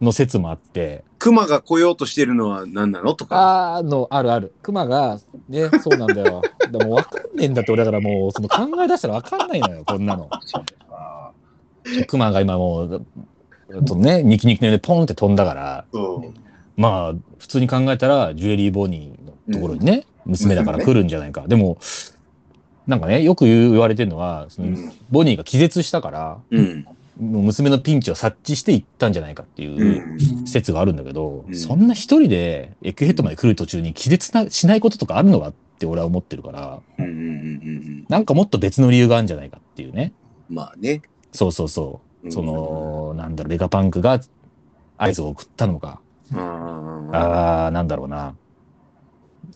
[0.00, 1.04] の説もあって。
[1.18, 3.76] クマが来ようとしてるのは何なのとか。
[3.76, 4.54] あーの、あるある。
[4.62, 6.42] 熊が、ね、そうなんだよ。
[6.70, 10.28] でも分かんねえんだって、俺だからもう、その考え出したら分かんないのよ、こんなの。
[10.90, 11.30] あ
[12.06, 13.06] 熊が今もう、
[13.86, 16.80] とね、ニキニキの上でポンって飛んだから、そう。
[16.80, 21.46] まあ、普通に考えたら、ジュエリーボニーのところにね、娘だから来るんじゃないか。
[21.48, 21.78] でも、
[22.86, 26.86] なんかね、よく言われてるのは、そのうんボニーが気絶したから、うん。
[27.18, 29.70] もう娘のピンチを察知して行ったんじゃないかってう。
[29.70, 38.04] いうん説があるんだけど、うんそんな一人でエッグヘッドまで来る途中に気絶なしないこととかあるのかって俺は思ってるから、うん。
[38.08, 40.12] なんかもっと別の理由があるんじゃないかっていうね。
[40.48, 41.02] まあね。
[41.32, 42.32] そうそうそう。
[42.32, 44.20] その、なんだろう、ベガパンクが
[44.98, 46.00] 合図を送ったのか。
[46.34, 48.34] ああ、なんだろうな。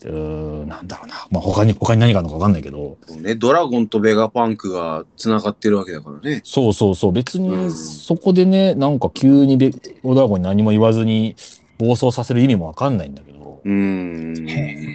[0.03, 1.27] うーん、なんだろうな。
[1.29, 2.97] まあ、他に、他に何があるのかわかんないけど。
[3.19, 6.41] ね、ドラゴンとベガパンクが繋がってるわけだからね。
[6.43, 7.11] そうそうそう。
[7.11, 9.71] 別うに、んそこでね、なんか急にベ
[10.03, 11.35] オドラゴンに何も言わずに
[11.77, 13.61] 暴走させる意味もわかんないんだけど。
[13.63, 14.85] うーん。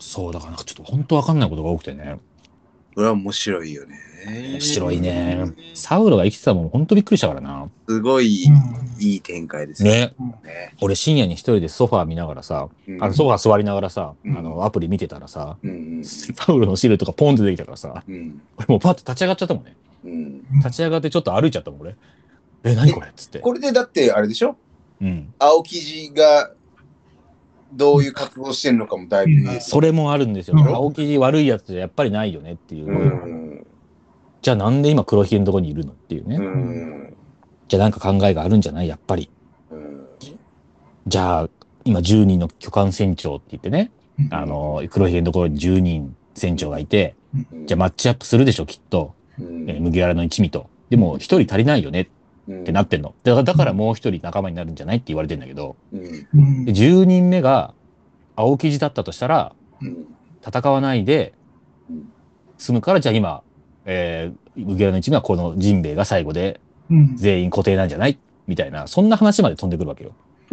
[0.00, 2.18] そう、だからなんかちょっと本当わかんないことが多くてね。
[2.94, 4.11] これは面白いよね。
[4.26, 5.52] 面白いね。
[5.74, 7.68] サウロが生きてたもん、本当びっくりしたからな。
[7.88, 9.90] すごいうんいい展開ですね。
[9.90, 10.14] ね。
[10.44, 19.76] ね俺深夜に一人でソファー見ながらさ、うんあのソファー座りながらさ、うんあのアプリ見てたらさ、うんサウロのシールとかポンって出てきたからさ、うん俺もうパッと立ち上がっちゃったもんね。
[20.04, 21.96] うん立ち上がってちょっと歩いちゃったもん、俺。
[22.64, 23.40] え、何これっつって。
[23.40, 24.56] これでだってあれでしょ？
[25.00, 25.34] うん。
[25.38, 26.52] 青生地が
[27.72, 30.56] どういう活動してるのかもだいぶ、それもあるんですよ。
[30.58, 32.86] うん青生地悪いやつじゃやっぱりないよねっていう。
[34.42, 36.36] うんじゃあなんで今黒ひげのとこにいるのっていうね。
[36.36, 37.16] うん。
[37.68, 38.88] じゃあなんか考えがあるんじゃない？
[38.88, 39.30] やっぱり。
[39.70, 40.04] うん。
[41.06, 41.48] じゃあ、
[41.84, 43.92] 今10人の巨漢船長って言ってね、
[44.30, 47.14] あの、黒ひげのところに10人船長がいて、
[47.66, 49.14] じゃあマッチアップするでしょ、きっと。
[49.38, 49.70] うん。
[49.70, 50.68] えー麦わらの一味と。
[50.90, 52.00] でも、一人足りないよね。
[52.00, 52.06] っ
[52.50, 53.14] ってなってんの。
[53.22, 56.26] だからだからもう一人仲間になるんじゃないって言われてんだけど、うん。
[56.34, 56.64] うん。
[56.64, 57.74] で10人目が
[58.34, 60.06] 青生地だったとしたら、うん。
[60.44, 61.32] 戦わないで
[61.88, 62.12] うん
[62.58, 63.42] 済むから、じゃあ今、
[63.84, 68.18] えー、麦わらの一味はこのジンベエが最後でうん全員固定なんじゃない？
[68.46, 70.12] みたいな、そんな話まで飛んでくるわけよ。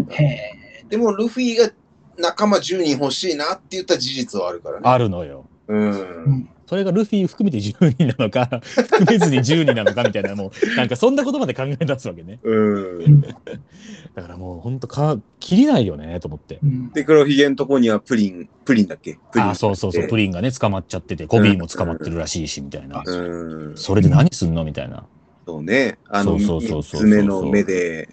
[0.09, 1.71] へえでもルフィが
[2.17, 4.81] 仲間10人欲しいなって言った事実はあるからね。
[4.89, 5.45] あるのよ。
[5.67, 6.49] うん。
[6.69, 12.37] それがルフィ含めて10人なのか、 含めずに10人なのかみたいな、もう、なんかそんなことまで考え出すわけね。
[12.43, 13.21] うん。
[13.21, 16.59] だからもう本当か、切りないよね、と思って。
[16.61, 19.17] うんで、黒ひげのとこにはプリン、プリンだっけ？
[19.31, 19.49] プリン。
[19.49, 23.01] あ、そうそうそう、プリンがね、捕まっちゃってて、コビーも捕まってるらしいし、みたいな。
[23.03, 23.73] うん。
[23.75, 24.63] それで何すんの？
[24.63, 25.05] みたいな。
[25.47, 25.97] そうね。
[26.07, 28.09] あの、そうそうそうそう三つ目の目で、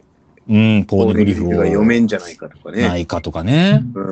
[0.49, 2.89] うん、ポーネグリフをが読めんじゃないかとかね。
[2.89, 3.85] ないかとかね。
[3.95, 4.05] うん。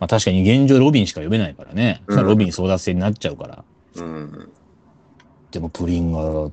[0.00, 2.02] まあ確かに現状ロビンしか読めないからね。
[2.08, 3.64] うんロビン争奪戦になっちゃうから。
[3.96, 4.52] うん。
[5.50, 6.50] でもプリンが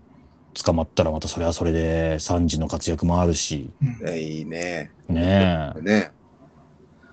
[0.53, 4.91] 捕まったらまたそれはそれで3時の活躍もあるし、うんいいね。
[5.07, 5.81] ねえ。
[5.81, 6.11] ね。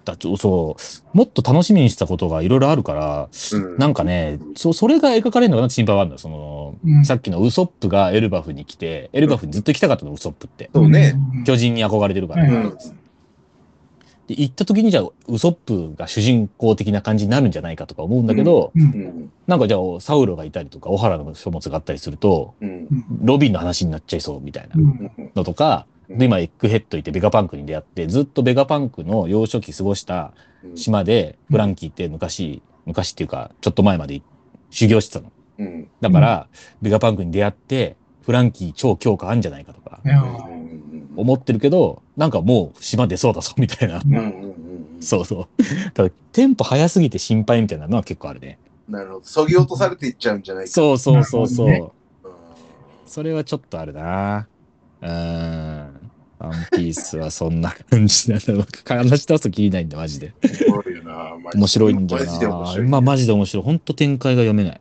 [0.05, 0.77] だってそ
[1.13, 5.67] う、もっと楽しみにしたことがいろいろあるから、うんなんかね、そそれが描かれるのかな？
[5.67, 6.19] って心配はあるのよ。
[6.19, 10.71] その、うんさっきのウソップがエルバフに来て、エルバフにずっと行きたかったの、ウソップって。
[10.75, 11.13] そうね。
[11.13, 12.73] ん巨人に憧れてるから。
[14.29, 18.87] で、行った時にじゃあ、ウソップが主人公的な感じになるんじゃないかとか思うんだけど、ううん。
[18.87, 19.33] ん。
[19.47, 22.89] なんかじゃあ、サウロがいたりとか、小原の書物があったりすると、うん。
[23.23, 25.11] ロビンの話になっちゃいそうみたいなうん。
[25.35, 26.19] のとか、うん。
[26.19, 30.35] で、今、エッグヘッドいてベガパンクに出会って、ずっとベガパンクの幼少期過ごした
[30.75, 34.21] 島で、フランキーって昔、昔っていうか、ちょっと前まで
[34.69, 35.33] 修行してたの。
[35.59, 35.89] うん。
[36.03, 36.49] だから、
[36.83, 37.97] ベガパンクに出会って、
[38.29, 40.01] フランキー超強化あんじゃないかとか
[41.19, 44.01] 思ってるけど、なんかもう島出そうだぞ、みたいな。
[44.05, 45.03] うんうんうん。
[45.03, 45.93] そうそう。
[45.93, 48.59] ただ、テンポ早すぎて心配みたいなのは結構あるね。
[48.89, 49.25] なるほど。
[49.25, 50.71] そぎ落とされていっちゃうんじゃないか。
[50.71, 51.69] そうそうそうそう。
[51.69, 51.95] なるほうん
[53.07, 54.49] それはちょっとあるな。
[55.01, 56.11] うーん。
[56.39, 58.67] ワンピースはそんな感じなんだ。
[58.87, 60.33] 話し出すときりないんだ、マジで。
[61.55, 62.67] 面白いんだよマジで面な。
[62.67, 62.89] 白い。
[62.89, 63.65] まあ、マジで面白い。
[63.65, 64.81] ほんと展開が読めない。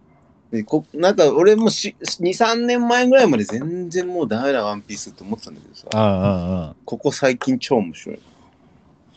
[0.52, 8.20] でこなんか俺もし2、3年前ぐらいまで全然もうダメだ、ワンピースって思ってたんだけどさ、ああ、ああ、あここ最近超面白い。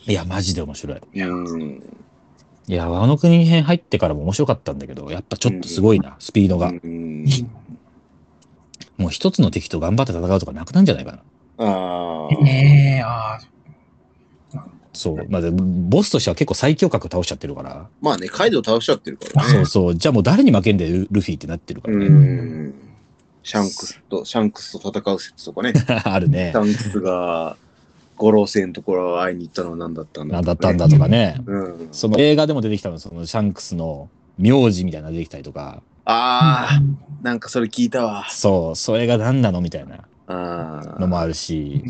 [0.07, 0.11] あ。
[0.11, 1.01] いや、マジで面白い。
[1.21, 1.83] うん。
[2.67, 6.69] いや、あの国編入ってからも面白かったんだけど、やっぱちょっとすごいな、スピードが。
[6.69, 7.25] うん。
[8.97, 11.65] もう一つの敵と頑張って戦うとかなくなんじゃないかな。
[11.65, 12.43] ああ。
[12.43, 13.41] ねえ、ああ、
[15.01, 15.25] そう。
[15.29, 17.87] まあ、でボスとしては結構最強格倒しちゃってるから。
[18.01, 19.49] まあね、カイドウ倒しちゃってるからね。
[19.49, 19.95] そうそう。
[19.95, 22.05] じゃあもう誰に負けんだよ、ルルフィってなってるからうね。
[22.07, 22.73] ん。
[23.41, 25.73] シャンクスと、シャンクスと戦う説とかね。
[26.05, 26.57] あるねシ。
[26.59, 27.57] ャンクスが
[28.17, 31.41] 五老星のところ会いに行ったのは何だったんだなんだったんだとかね。
[31.47, 31.89] うん。
[31.91, 36.81] その映画でも出てきたの、そのシャンクスの名字みたいなの出てきたりとか、ああ、
[37.23, 38.27] なんかそれ聞いたわ。
[38.29, 41.83] そう、それが何なのみたいなあのもあるし、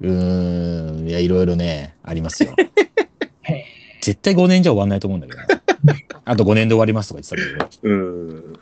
[0.00, 2.54] うーん、いや、いろいろね、ありますよ。
[4.00, 5.62] 絶対5年じゃ終わんないと思うんだけどな。
[6.24, 7.94] あと5年で終わりますとか言ってたけど。
[7.94, 8.52] うん。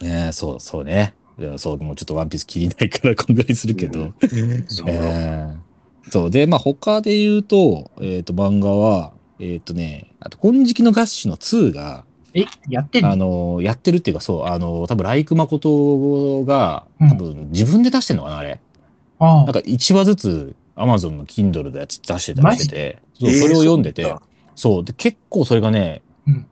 [0.00, 1.14] ねえそう、そうね。
[1.38, 4.12] いやそう、もうちょっとワンピース切りないからこんぐらいするけど。
[4.68, 5.56] そうえー
[6.10, 6.30] そう。
[6.30, 18.58] で、まあ、他で言うと、えっ、と、漫画は、えっ、とね、あと、金色のガッシュの2が、え、やってんあのの、やってるっていうか、そう、あの、多分ライク誠が、多分自分で出してんのかな、あれ。
[19.22, 26.46] あなんか1話ずつ、アマゾンの Kindle のやつ出してたりしてて、それを読んでて、そうなんだそう、で、結構それがね、うん。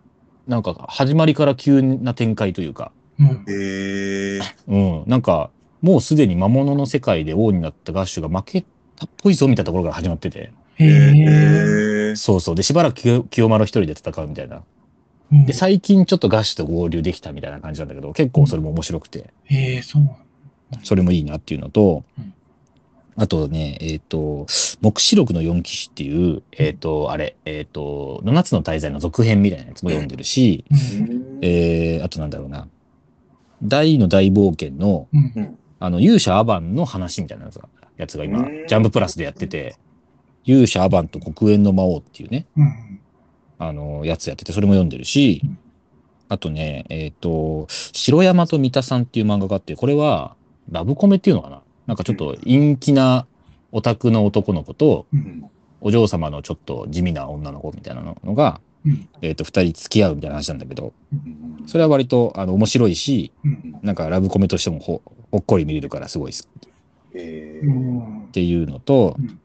[0.46, 3.26] なんか始まりから急な展開というか、うん。
[3.48, 4.40] へえ。
[4.68, 5.50] うん、なんか、
[5.83, 8.64] もうすでに魔物の世界で王になったガッシュが負け
[8.96, 10.52] たっぽいぞみたいなところから始まってて。
[12.16, 14.62] そうそう、で、しばらく清清丸一人で戦うみたいな。
[15.33, 15.46] うん。
[15.46, 20.09] で、最近ちょっとガッシュと合流できたみたいな感じなんだけど、結構それも面白くて、へえ、そう。
[20.83, 22.33] それもいいなっていうのとうん、
[23.20, 24.46] あとね、えっ、と、
[24.80, 31.38] 目視録の四騎士っていう、えっ、と、あれ、えっ、と、七つの大罪の続編みたいなやつも読んでるし、うん。
[31.42, 32.66] えー、あとなんだろうな、
[33.62, 35.59] 大の大冒険の、うん。
[35.80, 39.76] あの、勇者アバンの話みたいなやつがやつが今うん、ジャンププラスでやってて、
[40.46, 43.00] 勇者アバンと黒煙の魔王っていうね、うん。
[43.59, 45.59] あの、やつやってて、それも読んでるしうん、
[46.30, 50.37] あとね、えっ、と、白山と三田さんっていう漫画があって、これは、
[50.70, 53.26] ラブコメっていうのかななんかちょっと陰気な
[53.72, 55.50] オタクの男の子と、うん。
[55.81, 59.09] お嬢様のちょっと地味な女の子みたいなのが、うん。
[59.22, 61.64] えっ、と、二人付き合うみたいな話なんだけど、うん。
[61.66, 63.76] それは割と、あの、面白いし、うん。
[63.83, 66.42] なんかラブコメとしてもほほっこり見れるからすごい好き。
[66.42, 66.70] っ
[67.14, 68.29] へうん。
[68.31, 69.40] ていうのと、うん。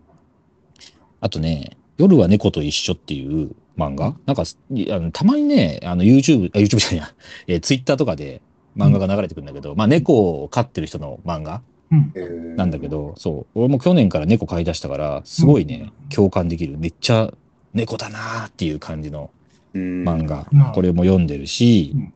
[1.21, 7.13] あとね、夜は猫と一緒っていう漫画、なんか、いあのたまにね、あの、YouTube、あ、YouTube じゃないや、
[7.47, 8.43] えー、Twitter とかで
[8.77, 11.63] 漫画が流れてくるんだけど、まあ、猫を飼ってる人の漫画。
[11.63, 11.74] え。
[11.91, 16.77] なんだけど、そう、俺も去年から猫飼い出したから、すごいね、共感できる。
[16.77, 17.33] めっちゃ
[17.73, 19.29] 猫だなーっていう感じの
[19.73, 20.47] 漫漫画。
[20.51, 22.13] うんこれも読んでるし、うん。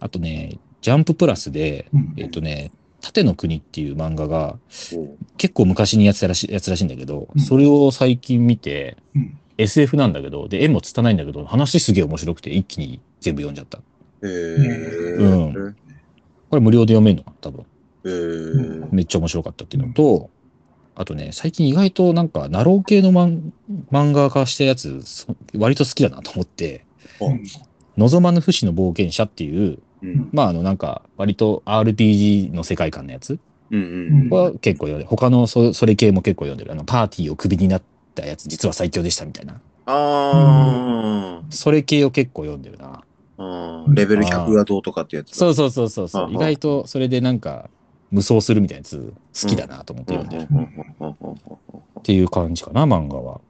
[0.00, 2.14] あとね、ジャンププラスで、うん。
[2.16, 4.58] えっ、とね、盾の国っていう漫画が
[5.36, 7.40] 結構昔にやってたらしいやつらしいんだけど、うん。
[7.40, 9.38] それを最近見て、うん。
[9.56, 13.78] SF なんだけど、で、絵も拙いんだけど、話すげえ面白くて一気に全部読んじゃった。
[14.26, 15.28] へう
[15.60, 15.76] ん。
[16.50, 17.64] これ無料で読めるの多分。
[18.04, 18.88] え。
[18.90, 20.30] めっちゃ面白かったっていうのと、
[20.96, 23.50] あとね、最近意外となんか、ナロー系の漫
[23.90, 26.84] 漫画化したやつ、そ割と好きだなと思って、
[27.96, 33.38] 望まぬ不死の冒険者っていう、うんまあ、あの、なんか、割と RPG の世界観のやつ
[33.70, 36.72] うんは結構読んで、他のそそれ系も結構読んでる。
[36.72, 37.82] あの、パーティーをクビになっ
[38.14, 39.60] たやつ、実は最強でしたみたいな。
[39.86, 43.02] あそれ系を結構読んでるな。
[43.38, 43.84] あ。
[43.88, 45.36] レベル100がどうとかってやつ。
[45.36, 47.68] そうそうそうそう意外とそれでなんか、
[48.14, 50.48] 無双するみたいなやつ好きだなと思って読んでる。
[51.98, 53.40] っていう感じかな、漫画は。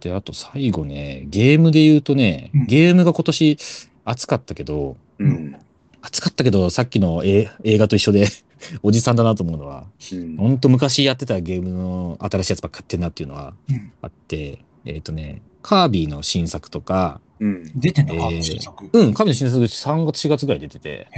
[0.00, 3.58] で、あと最後ね、ゲームで言うとねうん、ゲームが今年
[4.04, 5.56] 暑かったけど、うん。
[6.00, 8.26] 暑かったけど、さっきの映映画と一緒で、
[8.82, 17.70] おじさんだなと思うのは、うんほんと昔やってたゲームの新しいやつばっか買ってんなっていうのはうんあって、えっ、とね、カービィの新作とか、うん。
[17.76, 18.88] 出てんのか、えー新作。
[18.92, 21.08] うん、カービィの新作3月4月ぐらい出てて。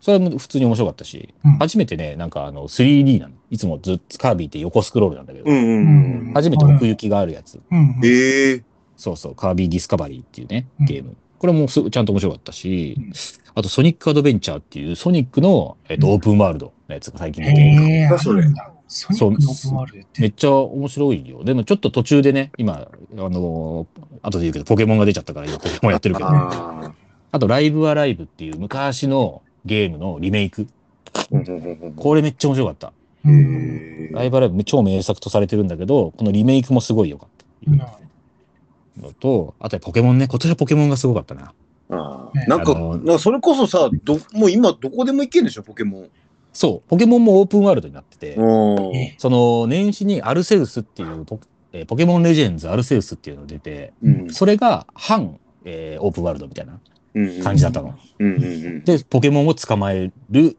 [0.00, 3.34] それは普通に面白かったし、うん初めてね、なんかあの 3D なの。
[3.50, 6.32] いつもずっとカービィって横スクロールなんだけど、うんうん。
[6.34, 7.60] 初めて奥行きがあるやつ。
[7.70, 8.00] うんうん。
[8.04, 8.62] ええ。
[8.96, 11.16] そうそう、カービィディスカバリーっていうね、うんゲーム。
[11.38, 13.12] これもすちゃんと面白かったし、うん
[13.52, 18.70] あとソニックアドベンチャーっていうソニックの、えっとうんオープンワールドのやつが最近出て、へえ、あなんだそれるんだ。
[18.86, 20.22] ソニックのオープンワールドやってる。
[20.22, 21.44] めっちゃ面白いよ。
[21.44, 23.86] でもちょっと途中でね、今、あの
[24.22, 26.92] 後で言うけど、ポケモンが出ちゃったから、ポケモンやってるけど、あ
[27.32, 30.66] あとライブアライブっていう昔のゲームのリメイク。
[31.14, 31.24] あ。
[31.96, 32.92] これめっちゃ面白かった。
[33.24, 37.70] うんライブアライブ超名作とされてるんだけど、このリメイクもすごい良かった。
[37.70, 38.00] うん
[39.00, 41.52] のと、あとはポケモンね、今年はポケモンがすごかったな。
[41.90, 42.38] ああ。
[42.48, 46.08] なんか、なんかそれこそさ、どもう今どこでも行けんでしょ、ポケモン。
[46.52, 48.34] そう、ポケモンもオープンワールドになってて、
[49.18, 51.40] その年始にアルセウスっていうポ,、
[51.72, 56.80] えーポケモンレジェンズアルセウスっていうのが出て、うんそれが反、えーオープンワールドみたいなうん
[57.42, 57.98] 感じだったの。
[58.84, 60.56] で、ポケモンを捕まえる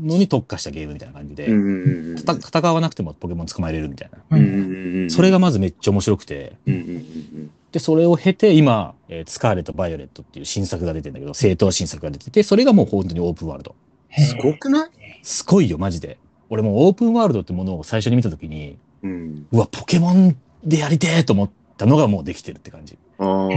[0.00, 2.24] のに特化したゲームみたいな感じで、うんうんうん。
[2.24, 4.18] た戦わなくてもポケモン捕まえれるみたいな。
[4.36, 5.10] うんうんうんうんうん。
[5.10, 13.74] それがまずめっちゃ面白くて、うんうんうんで、それを経て今、えースカーレット・バイオレットっていう新作が出てんだけど、正当新作が出てて、それがもう本当にオープンワールド。
[14.18, 14.24] うん。
[14.24, 14.90] すごくない？
[15.22, 16.18] すごいよ、マジで。
[16.50, 19.46] 俺もうオープンワールドってものを最初に見たときに、うん。
[19.50, 22.98] うわ、ポケモンでやりてえと思ったのがもうできてるって感じ。
[23.18, 23.48] あ。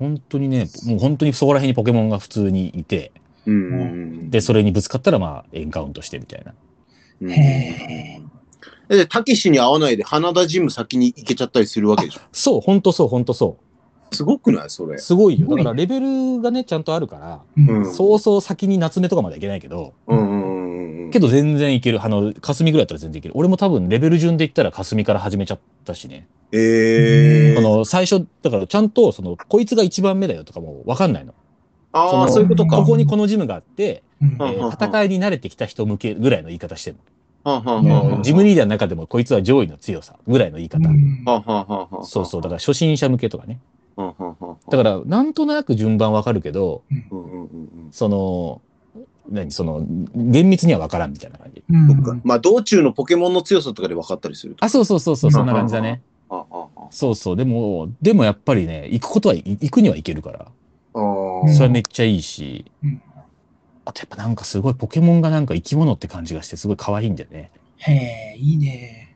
[0.00, 3.12] 本当にね、もう本当にそこら辺にポケモンが普通にいて、
[3.46, 6.54] うんうんで、それにぶつかったらまあエンカウントしてみたいな。
[7.22, 7.30] うん。
[7.30, 8.20] へ
[8.88, 12.20] で、たけしに会わないで花田ジム先に行けちゃったりするわけでしょ？
[12.32, 13.56] そう、本当そう、本当そ
[14.12, 14.70] すごくない？
[14.70, 14.98] それう。。
[14.98, 15.46] すごいよ。
[15.48, 20.59] だからレベルがね、ちゃんとあるから、うんうんそうそう先に夏目とかまではいけないけど、うんうん。
[21.10, 22.04] けど全然いける。
[22.04, 23.34] あの、霞ぐらいだったら全然いける。
[23.36, 26.26] 俺も多分レベル順で言ったら霞から始めちゃったしね。
[26.52, 31.34] ええその最初、だからちゃんと、その、こいつが一番目だよとかもわかんないの。
[31.92, 32.76] ああ、そういうことか。
[32.76, 36.98] ここにこのジムがあって、うんえうんうんー戦いに慣れてきた人向けぐらいの言い方してる
[37.42, 40.88] はんはんうんはんはんジムリーダーの中でもこいつは上位の強さぐらいの言い方。
[42.04, 42.42] そうそう。
[42.42, 43.60] だから初心者向けとかね。
[43.96, 48.60] だから、なんとなく順番わかるけど、うんうんうんうんその、
[49.28, 51.62] 何、その、厳密にはわからんみたいな感じ。
[51.68, 54.64] うんそっかまあ、道中のポケモンの強さとかで分かったりすると。
[54.64, 56.02] あ、そうそうそうそう、そんな感じだね。
[56.28, 57.36] あああそうそう。
[57.36, 60.46] でも、でもやっぱりね、行くことは、い行くには行けるから。
[60.94, 63.00] ああうんそれはめっちゃいいしうん、
[63.84, 67.50] あとやっぱなんかすごいポケモンがなんか生き物って感じがしてすごい可愛いんだよね。
[67.78, 67.92] へ
[68.34, 69.14] え、いいね。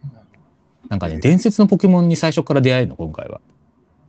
[0.88, 3.40] なんかね、伝説のポケモンに最初から出会えるの、今回は。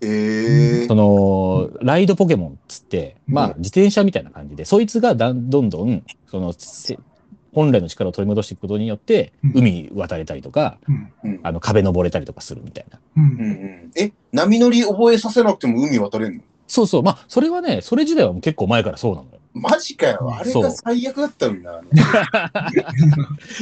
[0.01, 6.97] ええその、ライドポケモンっつって、まあ、自転車みたいな感じで、そいつがだんどんどん、その、せ
[7.53, 11.13] 本来の力を取り戻していくことによってうん、海渡れたりとか、うん。
[11.23, 12.99] うんあの、壁登れたりとかするみたいな。
[13.17, 13.19] う。
[13.19, 16.41] うんうんんえ、波乗り覚えさせなくても海渡れんの？
[16.67, 17.03] そうそう。
[17.03, 19.39] まあ、それはね、それ自体はもう結構前からそうなのよ。
[19.55, 20.35] マジかよ。
[20.37, 21.79] あれが最悪だったのにな。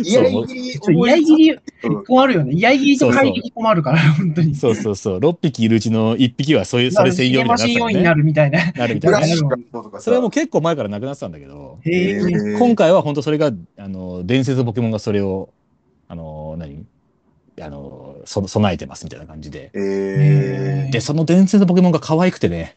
[0.04, 1.52] いやいぎり居合切り
[1.84, 2.54] うん困るよね。
[2.56, 4.56] 居合切りと怪力困るから、本当に。
[4.56, 5.20] そうそうそう。
[5.20, 8.72] 6匹いるうちの1匹はそういう、それ専用みたいマシン用になになるみたいな。
[8.72, 10.00] なるみたいな。
[10.00, 15.50] それはもう結構前からなくなってたんだけど、今回は本当それが、あの、伝説のポケモンがそれを、
[16.08, 16.86] あの、何
[17.62, 19.70] あの、そ備えてますみたいな感じで。
[19.76, 22.76] えで、その伝説のポケモンが可愛くてね、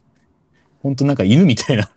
[0.83, 1.91] 本当なんか犬みたいな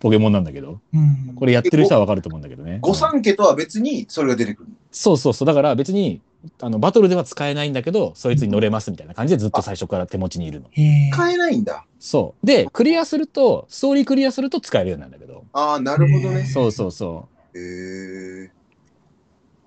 [0.00, 1.34] ポケモンなんだけど、うん。
[1.34, 2.78] これやってる人はわかると思うんだけどね。
[2.82, 4.70] 御三家とは別にそれが出てくる。
[4.90, 5.46] そうそうそう。
[5.46, 6.20] だから別に、
[6.60, 10.68] あの、バトルでは使えないんだけど、そいつに乗れますみたいな感じでずっと最初から手持ちにいるの。
[10.70, 11.10] へえ。
[11.12, 11.84] 買えないんだ。
[11.98, 12.46] そう。
[12.46, 15.44] で、クリアすると、ストーリークリアすると使えるようになるんだけど。
[15.52, 16.44] ああ、なるほどね。
[16.44, 17.58] そうそうそう。
[17.58, 18.50] へえ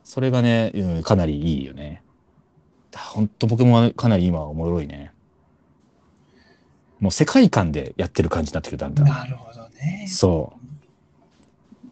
[0.03, 2.01] それがね、うん、かなりいいよね。
[2.95, 5.11] ほんとポケモンはかなり今おもろいね。
[6.99, 9.05] もう世界観でやってる感じになってくるだんだん。
[9.05, 10.07] なるほどね。
[10.09, 10.59] そう。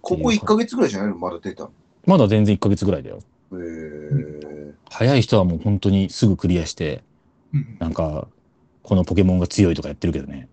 [0.01, 1.17] ここ1ヶ月ぐらいじゃないの？
[1.17, 1.71] まだ出たの？
[2.05, 3.19] まだ全然1ヶ月ぐらいだよ。
[3.53, 7.03] へえ早い人はもう本当にすぐクリアして、
[7.53, 8.27] うんなんか、
[8.81, 10.47] このポケモンが強いとかやってるけどね。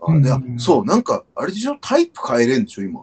[0.00, 1.76] あでうんそう、なんか、あれでしょ？
[1.80, 2.82] タイプ変えれんでしょ？
[2.82, 3.00] 今。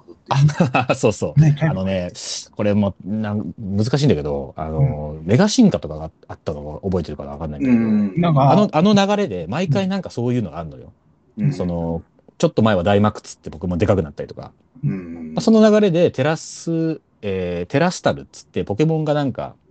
[0.96, 1.40] そうそう。
[1.40, 2.12] ねあのね、
[2.56, 7.86] これもなん難しいんだけど、あの、メガ進化とかがあったのを覚えてるからわかんないんだけど、う
[8.34, 8.40] ん。
[8.40, 10.94] あの、あの流れで毎回なんかそういうのがあるのよ。
[11.38, 11.54] うん。
[11.54, 12.02] そ、の、
[12.38, 14.52] ちょっと前はダイマックスってポケモンでかくなったりとか、
[14.84, 15.34] うん。
[15.36, 19.65] まあ、その流れでテラス、えーテラスタルっつってポケモンがなんか、うん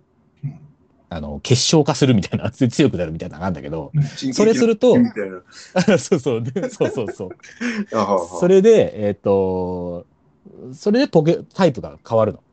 [1.09, 3.91] あの、結晶化するみたいな、強くなるみたいなのがあるんだけど、
[4.33, 4.95] それすると。
[5.99, 7.29] そうそう、で そうそうそう。
[8.39, 10.05] それで、えっ、と、
[10.73, 12.43] それでポケ、タイプが変わるの。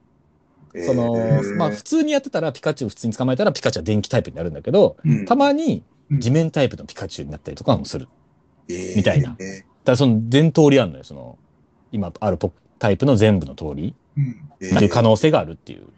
[0.87, 8.09] その、えーまあ普通にやってたらピカチュウ普通に捕まえたらピカチュウは電気タイプになるんだけど、うんたまにうん地面タイプのピカチュウになったりとかもする。
[8.69, 11.39] えーみたいなえーだからその全通りあるのよ、その、
[11.91, 14.37] 今あるポタイプの全部の通り、うん。
[14.61, 15.81] えっていう可能性があるっていう。
[15.81, 15.93] だか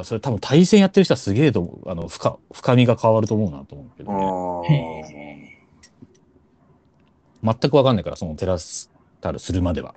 [0.00, 4.12] らそれ多分対戦やってる人はすげえとあの、深、深みが変わると思うなと思うけど、
[4.68, 5.58] ね、
[7.44, 8.90] あ全くわかんないから、そのテラス
[9.20, 9.94] タルするまでは。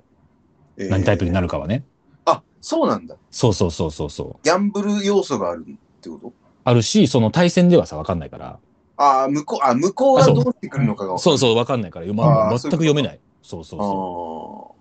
[0.78, 1.84] ー何タイプになるるかはね。
[2.24, 3.16] あ、そうなんだ。
[3.30, 4.36] そうそうそうそうそう。
[4.44, 6.32] ギャンブル要素があるってこと？
[6.64, 8.58] あるし、その対戦ではさ、わかんないから。
[8.96, 11.18] ああ、向こう、あ、向こうがどうしてくるのかがう。
[11.18, 13.20] そうそう、わかんないから、まあ、全く読めない。
[13.42, 14.78] そうそうあそう。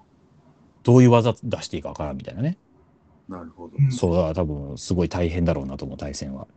[0.84, 2.57] どういう技出していいかわからんみたいなね。
[3.30, 3.73] あ、なるほど。
[3.80, 6.47] うんそうだ、多分、すごい大変だろうなと思う、対戦は。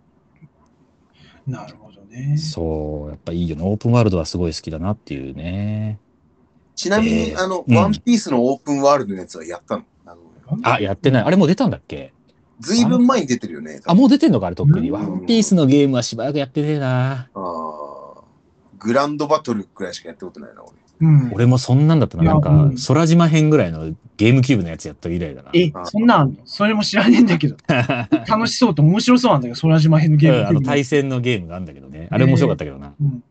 [1.47, 2.37] なるほどね。
[2.39, 3.63] そう、やっぱいいよね。
[3.65, 5.99] オープンワールドはすごい好きだなっていうね。
[6.77, 9.85] ちなみに、えーあの、うんワンピースのオープンワールドのやつはやったの？
[10.63, 11.23] あやってない。
[11.25, 12.13] あれもう出たんだっけ？
[12.61, 13.81] ずいぶん前に出てるよね。
[13.87, 14.89] あ、もう出てんのか、あれ、とっくに。
[14.89, 17.29] うんワンピースのゲームはしばらくやってねえな。
[17.35, 18.21] あー
[18.79, 20.73] グランドバトルくらいしかやったことないな、俺。
[21.01, 21.33] うん。
[21.33, 22.25] 俺もそんなんだったな。
[22.25, 25.51] なんかうん、空島編ぐらいのゲームキューブのやつやった以来だな。
[25.55, 27.57] え、そんなんあんのそれも知らねえんだけど。
[28.29, 30.39] 楽しそうと面白そうなんだけど、空島編のゲーム。
[30.41, 32.09] うんあの対戦のゲームがあるんだけどね。
[32.11, 32.93] あれ面白かったけどな。
[33.01, 33.23] うん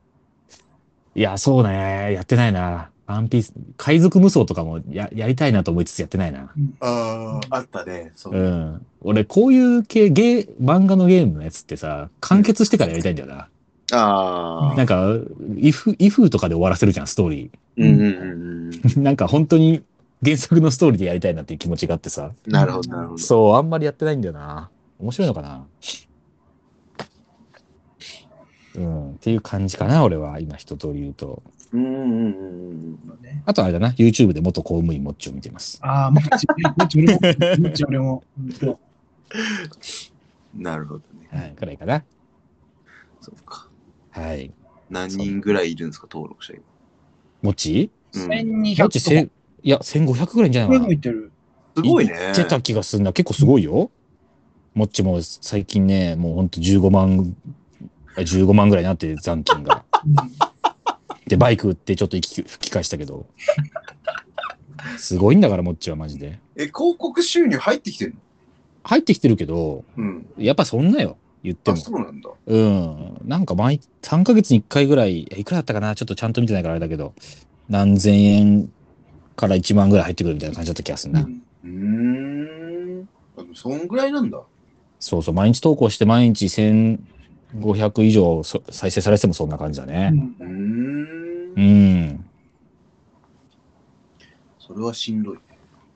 [1.16, 2.14] いや、そうね。
[2.14, 2.92] やってないな。
[3.06, 6.52] ワンピース、海賊無双とかもややりたいなと思いつつやってないな。
[6.80, 8.12] ああ、あったね。
[8.16, 8.40] そうう。
[8.40, 8.86] ん。
[9.02, 13.48] 俺、こういう系、ゲー、漫画のゲームのやつってさ、完結してからやりたいんだよな。
[13.94, 14.76] ああ。
[14.76, 15.16] なんか、
[15.58, 19.00] イフ、イフとかで終わらせるじゃん、ストーリうんうんうんー。
[19.00, 19.84] なんか本当に
[20.24, 22.32] 原作のストーリーでやりたいなっていう気持ちがあってさ。
[22.46, 22.52] うん。
[22.52, 23.20] なるほど、なるほど。
[23.20, 24.70] そう、あんまりやってないんだよな。
[25.00, 25.66] 面白いのかな？
[28.76, 30.40] うん、っていう感じかな、俺は。
[30.40, 31.42] 今一通り言うと。
[31.72, 32.92] うんうんうんうん。
[33.22, 35.80] ねあとあれだな、YouTube で元公務員モッチを見てます。
[35.82, 36.54] ああ、もっち、も
[36.86, 38.24] っち俺も、もっち俺も。
[40.56, 41.04] なるほどね。
[41.32, 42.04] はい、くらいかな。
[43.22, 43.69] そうか。
[44.12, 44.52] はい。
[44.90, 46.64] 何人ぐらいいるんですか、登録者今。
[47.42, 49.32] モッチうんモッ1200とチせん、
[49.64, 50.86] いや、1500ぐらいんじゃないかな。
[50.88, 50.94] か。
[50.94, 51.32] いってる。
[51.76, 52.14] すごいね。
[52.18, 53.14] 言ってた気がするな。
[53.14, 53.92] 結構すごいよ。
[54.74, 57.36] モッチも最近ね、もうほんと15万、
[58.16, 59.84] あ15万ぐらいになって残金が。
[60.06, 60.16] うん
[61.28, 63.28] で、バイク売ってちょっと息吹き返したけど。
[64.98, 66.40] すごいんだから、モッチはマジで。
[66.56, 68.20] え、広告収入入ってきてるの？
[68.84, 70.26] 入ってきてるけど、うん。
[70.40, 71.18] やっぱそんなよ。
[71.44, 71.80] 言ってあ、も。
[71.80, 72.30] そうなんだ。
[72.48, 73.18] うん。
[73.26, 75.96] なんか毎、3ヶ月に1回ぐらい、えいくらだったかな？
[75.96, 77.14] ちょっとちゃんと見てないからあれだけど、
[77.68, 78.70] 何千円
[79.36, 81.22] から1万ぐらい入ってくるみたいな感じだった気がするな。
[81.22, 83.08] うん
[83.56, 84.42] そんぐらいなんだ。
[85.00, 90.10] そうそう、毎日投稿して毎日1500以上そ再生されてもそんな感じだうね。
[90.10, 91.62] んうーんう。
[91.62, 92.26] ん。
[94.60, 95.38] それはしんどい。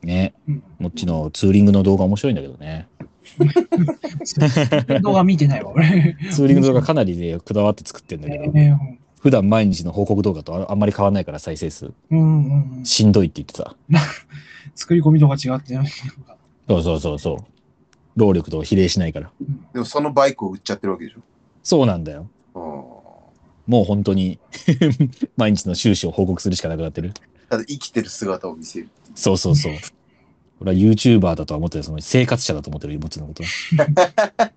[0.04, 0.34] ね。
[0.48, 2.88] うんもっちのツーリングの動画面白いんだけどね。
[5.02, 6.18] 動画見てないわ、俺。
[6.32, 11.94] ツーリングの動画かなりね、こだわって作ってんだけど、ね普段毎日の報告動画とああんまり変わんないから再生数。
[12.12, 12.86] うんうんうん。
[12.86, 13.74] しんどいって言ってた。
[14.76, 15.80] 作り込みとか違って。
[16.68, 17.46] そうそうそうそう。
[18.18, 19.32] 労力と比例しないから。
[19.72, 21.16] でもそのバイクを売っちゃってるわけでし
[21.64, 22.28] そうなんだよ。
[22.54, 23.32] ょ。
[23.66, 24.40] もう本当に
[25.38, 27.14] 毎日の収支を報告するしかなくなってる。
[27.50, 28.90] ただ生きてる姿を見せる。
[29.16, 29.74] そうそうそう。
[30.64, 33.50] 俺は YouTuber だとは思ってる、その生活者だと思ってる、もちろんのことは。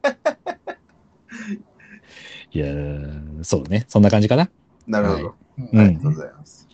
[2.53, 3.85] いやー、そうね。
[3.89, 4.49] そんな感じかな。
[4.87, 5.35] なるほど。
[5.73, 6.69] うんありがとうございます。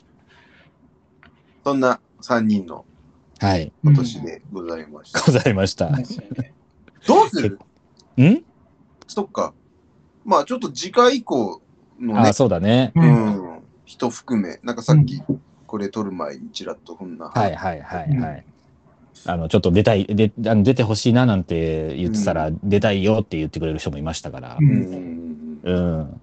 [1.64, 2.84] そんな3人の
[3.38, 3.72] はい。
[3.82, 5.20] 今年でございました。
[5.20, 5.88] ございました。
[5.88, 5.94] ん
[7.06, 7.58] どうする？
[9.06, 9.54] そっか。
[10.24, 11.62] まあちょっと次回以降
[11.98, 12.92] のねあ、、そうだね。
[12.94, 13.00] う。
[13.00, 15.22] うんん、人含め、なんかさっき
[15.66, 17.30] これ撮る前にちらっとこんな。
[17.30, 18.44] はいはいはいはい。
[19.26, 24.64] あの、ちょっと出たい、であの出てほしいななんて言ってたら、出たいよって言ってくれる人もいましたからう。
[24.64, 26.20] うんんうん。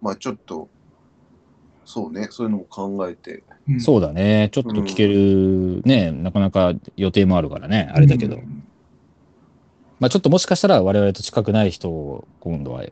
[0.00, 0.68] まあちょっと、
[1.84, 3.44] そうね、そういうのも考えて。
[3.68, 4.50] うんそうだね。
[4.52, 8.38] ちょっと聞ける、ね、なかなか予定もあるからね、あれだけど。
[10.00, 12.84] まあちょっともしかしたら我々と近くない人を今度は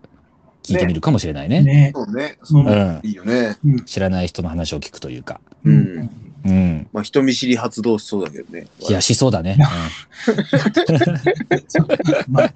[0.63, 1.63] 聞いてみるかもしれないね。
[1.63, 1.93] ね。
[1.95, 3.01] そうね、そう。
[3.03, 3.59] いいよね。
[3.85, 5.41] 知らない人の話を聞くというか。
[5.65, 6.32] ううんん。
[6.45, 6.89] うん。
[6.93, 8.67] まあ人見知り発動しそうだけどね。
[8.89, 9.57] いや、しそうだね。
[9.59, 9.83] まあな
[10.59, 10.73] うん
[12.33, 12.51] まあ、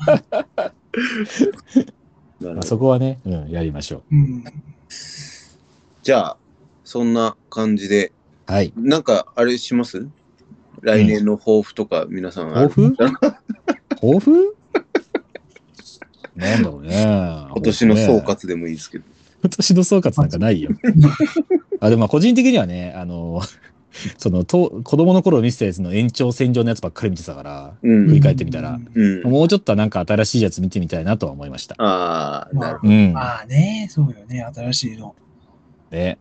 [2.41, 4.15] るほどそこはね、うん、やりましょう。
[4.15, 4.45] うん。
[6.03, 6.37] じゃあ、
[6.85, 8.13] そんな感じで、
[8.47, 8.73] はい。
[8.77, 10.07] なんか、あれします？
[10.83, 12.71] 来年の抱負とか、皆さんある？
[12.71, 12.97] 抱負？
[14.01, 14.57] 抱負？
[16.37, 17.03] なんだろうね。
[17.51, 19.05] 今年の総括でもいいですけど。
[19.43, 20.71] 今年の総括なんかないよ。
[21.81, 23.41] あ、でもまあ個人的にはね、あの、
[24.19, 28.07] そのと子供の頃見せたやつの延長線上のやつばっかり見てたから、うん。
[28.09, 29.23] 振り返ってみたらうん。
[29.23, 31.75] もうちょっとなんか新しいやつ見てみたいなとは思いました。
[31.79, 33.13] ああ、なるほうん。
[33.13, 35.15] まあね、そうよね、新しいの。
[35.91, 36.19] ね。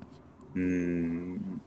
[0.55, 0.61] ど。
[0.61, 1.61] うーん。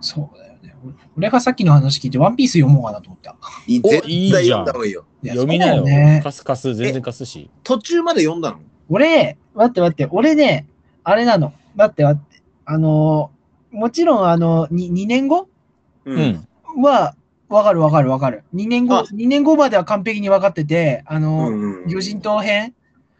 [0.00, 0.74] そうだよね。
[1.16, 3.36] 俺がさっきの話聞いて、ワンピース読もうかなと思った。
[3.68, 5.04] 絶対いいじゃん読んだ方がいいよ。
[5.22, 5.82] いや読みなよ。
[5.82, 6.20] ね。
[6.24, 7.50] カスカス、全然カスし。
[7.62, 8.58] 途中まで読んだの？
[8.88, 10.66] 俺、待って待って、俺ね、
[11.04, 11.52] あれなの。
[11.76, 12.42] 待って待って。
[12.64, 13.41] あのー、
[13.72, 15.48] もちろん、あの、2, 2年後？
[16.04, 16.20] うう。
[16.20, 16.48] ん。
[16.82, 17.14] は、
[17.48, 18.44] わかるわかるわかる。
[18.54, 21.54] 2年後あ、二年後までは完璧に分かってて、あうの、ん
[21.84, 22.74] うん魚人島編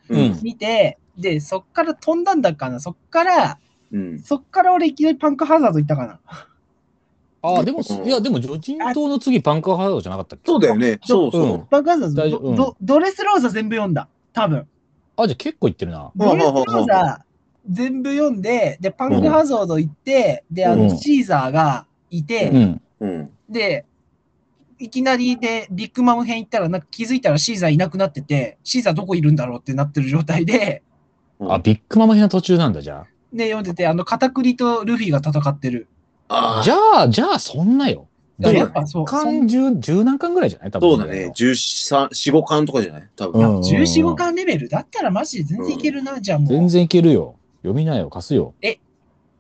[0.09, 2.81] うん見て、で、そっから飛んだんだっかな。
[2.81, 3.59] そっから、
[3.93, 4.19] うん。
[4.21, 6.21] そっから俺いきなりパンクハザード行ったかな。
[7.45, 10.45] ああ、でも、うんいや、でも、女人島の次、パンクハードじゃなかったっけ？
[10.47, 10.99] そうだよね。
[11.05, 14.09] そううんそパンクハザードど、大丈夫ドレスローザ全部読んだ。
[14.33, 14.67] 多分。
[15.17, 16.11] あ、じゃあ結構いってるな。
[16.17, 17.25] ドレスローザ
[17.69, 22.81] 全部読んで、で、パンクハザード行って、で、あの、うんシーザーがいて、うん。
[23.01, 23.07] う。
[23.07, 23.31] うん。
[23.49, 23.85] で、
[24.79, 30.83] いきなりでビッグマム編行ったら、なんか気づいたらシーザーいなくなってて、シーザーどこいるんだろうってなってる状態で、
[31.41, 35.87] あ、ビッグママ編の途中なんだ、じゃで、読んでて、あの、カタクリとルフィが戦ってる。
[36.29, 36.61] あ。
[36.61, 38.09] あじゃあ、じゃあ、そんなよ。
[38.41, 40.71] いやっぱそう、巻十、十何巻ぐらいじゃない？
[40.73, 40.91] 多分。
[40.91, 41.27] そうだね。
[41.35, 43.09] 13、4、5巻とかじゃない？
[43.15, 43.41] 多分。
[43.41, 46.49] うん14、5巻レベルだったらマジで全然いけるな、じゃあもう。
[46.49, 47.37] 全然いけるよ。
[47.63, 48.55] 読みなよ、貸すよ。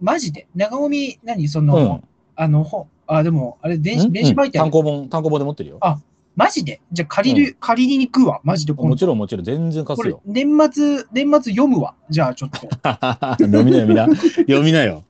[0.01, 0.49] マジで？
[0.55, 1.47] 長尾美、何？
[1.49, 2.05] そうの、ん。
[2.35, 4.12] あの、ほあ、でも、あれ、電子、ん？
[4.12, 5.79] 電子媒体、単行本、単行本で持ってるよ。
[5.81, 6.01] あ
[6.35, 6.81] マジで？
[6.93, 8.41] じゃあ借りる、借りに行くわ。
[8.43, 8.73] マジで。
[8.73, 11.95] もちろん、もちろん、全然貸すよ。、年末、年末読むわ。
[12.11, 12.59] じゃあちょっと。
[13.39, 14.07] 読みなよ、みんな。
[14.16, 15.05] 読みなよ。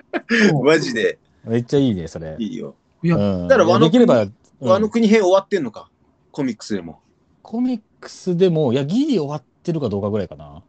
[0.64, 2.36] マジでめっちゃいいね、それ。
[2.38, 2.74] いいよ。
[3.02, 3.48] いやうん。
[3.48, 4.34] だからワノできれば、うん
[4.64, 5.88] あの国編終わってんのか？
[6.30, 7.00] コミックスでも。
[7.42, 10.62] コミックスでも、いや、ギリ終わってるかどうかぐらいかな。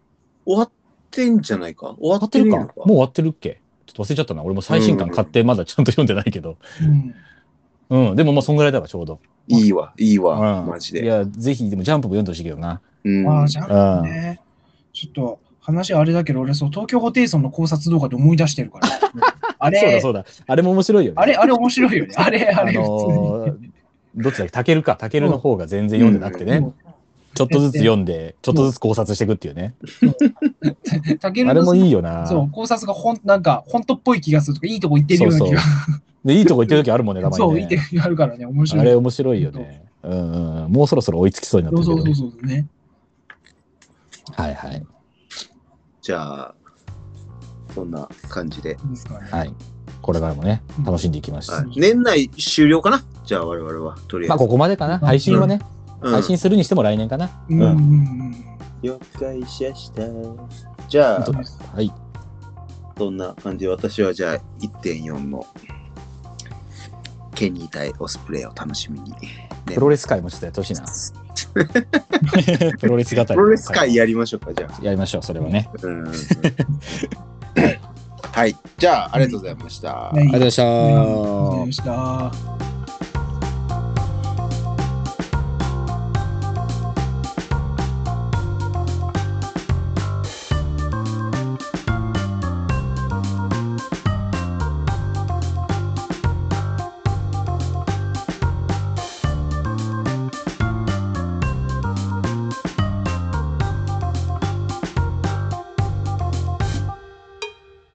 [0.45, 0.71] 終わっ
[1.15, 1.95] てんじゃないか？
[1.99, 2.57] 終わっててるか？
[2.57, 2.73] るのか？
[2.77, 3.59] もう終わってるっけ？
[3.85, 4.43] ちょっと忘れちゃったな。
[4.43, 6.57] 俺も最新刊買ってまだちゃんと読んでないけど。
[7.89, 8.09] うん。
[8.09, 8.15] うん。
[8.15, 9.19] でもまあ、そんぐらいだわ、ちょうど。
[9.47, 10.67] いいわ、いいわ、うん。
[10.67, 11.03] マジで。
[11.03, 12.81] いや、ぜひ、でもジャンプも読んでほしいけどな。
[13.03, 13.27] うん。
[13.29, 14.39] ああ、じゃあね。
[14.93, 18.87] ちょっと、話あれだけど、俺、そう、東京ホテイソンの考察動画で思い出してるから。
[19.59, 20.25] あそうだれ、そうだ。
[20.47, 21.15] あれも面白いよね。
[21.19, 22.13] あれ、あれ面白いよね。
[22.17, 23.71] あれ、ああれ、の普通に。
[23.71, 23.73] ー
[24.15, 24.51] どっちだっけ？
[24.51, 24.95] タケルか。
[24.95, 26.71] タケルの方が全然読んでなくてね。
[27.35, 29.73] ちょっとずつ読んで、ちょっとずつ考察していくっていうね。
[31.23, 31.97] あれもいいよ。
[31.97, 32.27] よな。
[32.27, 35.33] そう、考察がほん、なんか、本当っぽい気がするとか、いいとこ行ってるよう。
[35.33, 35.61] な気が。
[36.25, 37.83] で、いいとこ行ってる時あるもんね、たまそう、にいいてね。
[38.01, 38.81] あるからね、面白い。
[38.81, 39.85] あれ面白いよね。
[40.03, 40.09] う。
[40.09, 40.67] んう。
[40.67, 40.71] ん。
[40.71, 40.87] もう。
[40.87, 41.61] そろそろ追いつきそう。
[41.61, 41.97] になってそう。
[41.97, 42.03] る。
[42.03, 42.15] そう。
[42.15, 42.31] そう。
[42.31, 42.45] そう。
[42.45, 42.67] ね。
[44.31, 44.85] はいはい。
[46.01, 46.55] じゃあ、
[47.73, 48.77] そんな感じで。
[48.85, 49.27] いいですかね。
[49.31, 49.53] はい。
[50.01, 51.51] これからもね、楽しんでいきます。
[51.51, 54.45] はい年内終了かなじゃあ我々は、とりあまあ、えず。
[54.45, 54.99] ここまでかな。
[54.99, 55.57] 配信はね、う。
[55.57, 57.29] ん配信するにしても来年かな。
[57.49, 58.35] うん。
[58.81, 60.03] 了解しました。
[60.87, 61.31] じゃあ
[61.75, 61.91] はい。
[62.97, 63.65] そんな感じ？
[63.65, 65.45] で私はじゃあ1.4の
[67.33, 69.13] ケニー対オスプレイを楽しみに。
[69.65, 70.83] プロレス界もちょっとやってほしいな。
[72.79, 73.27] プロレス語り。
[73.27, 74.83] プロレス界やりましょうか、じゃあ。
[74.83, 75.69] やりましょう、それはね。
[75.81, 76.11] うん
[78.33, 78.57] はい。
[78.77, 80.09] じゃあ、ありがとうございました。
[80.09, 82.72] ありがとうございました。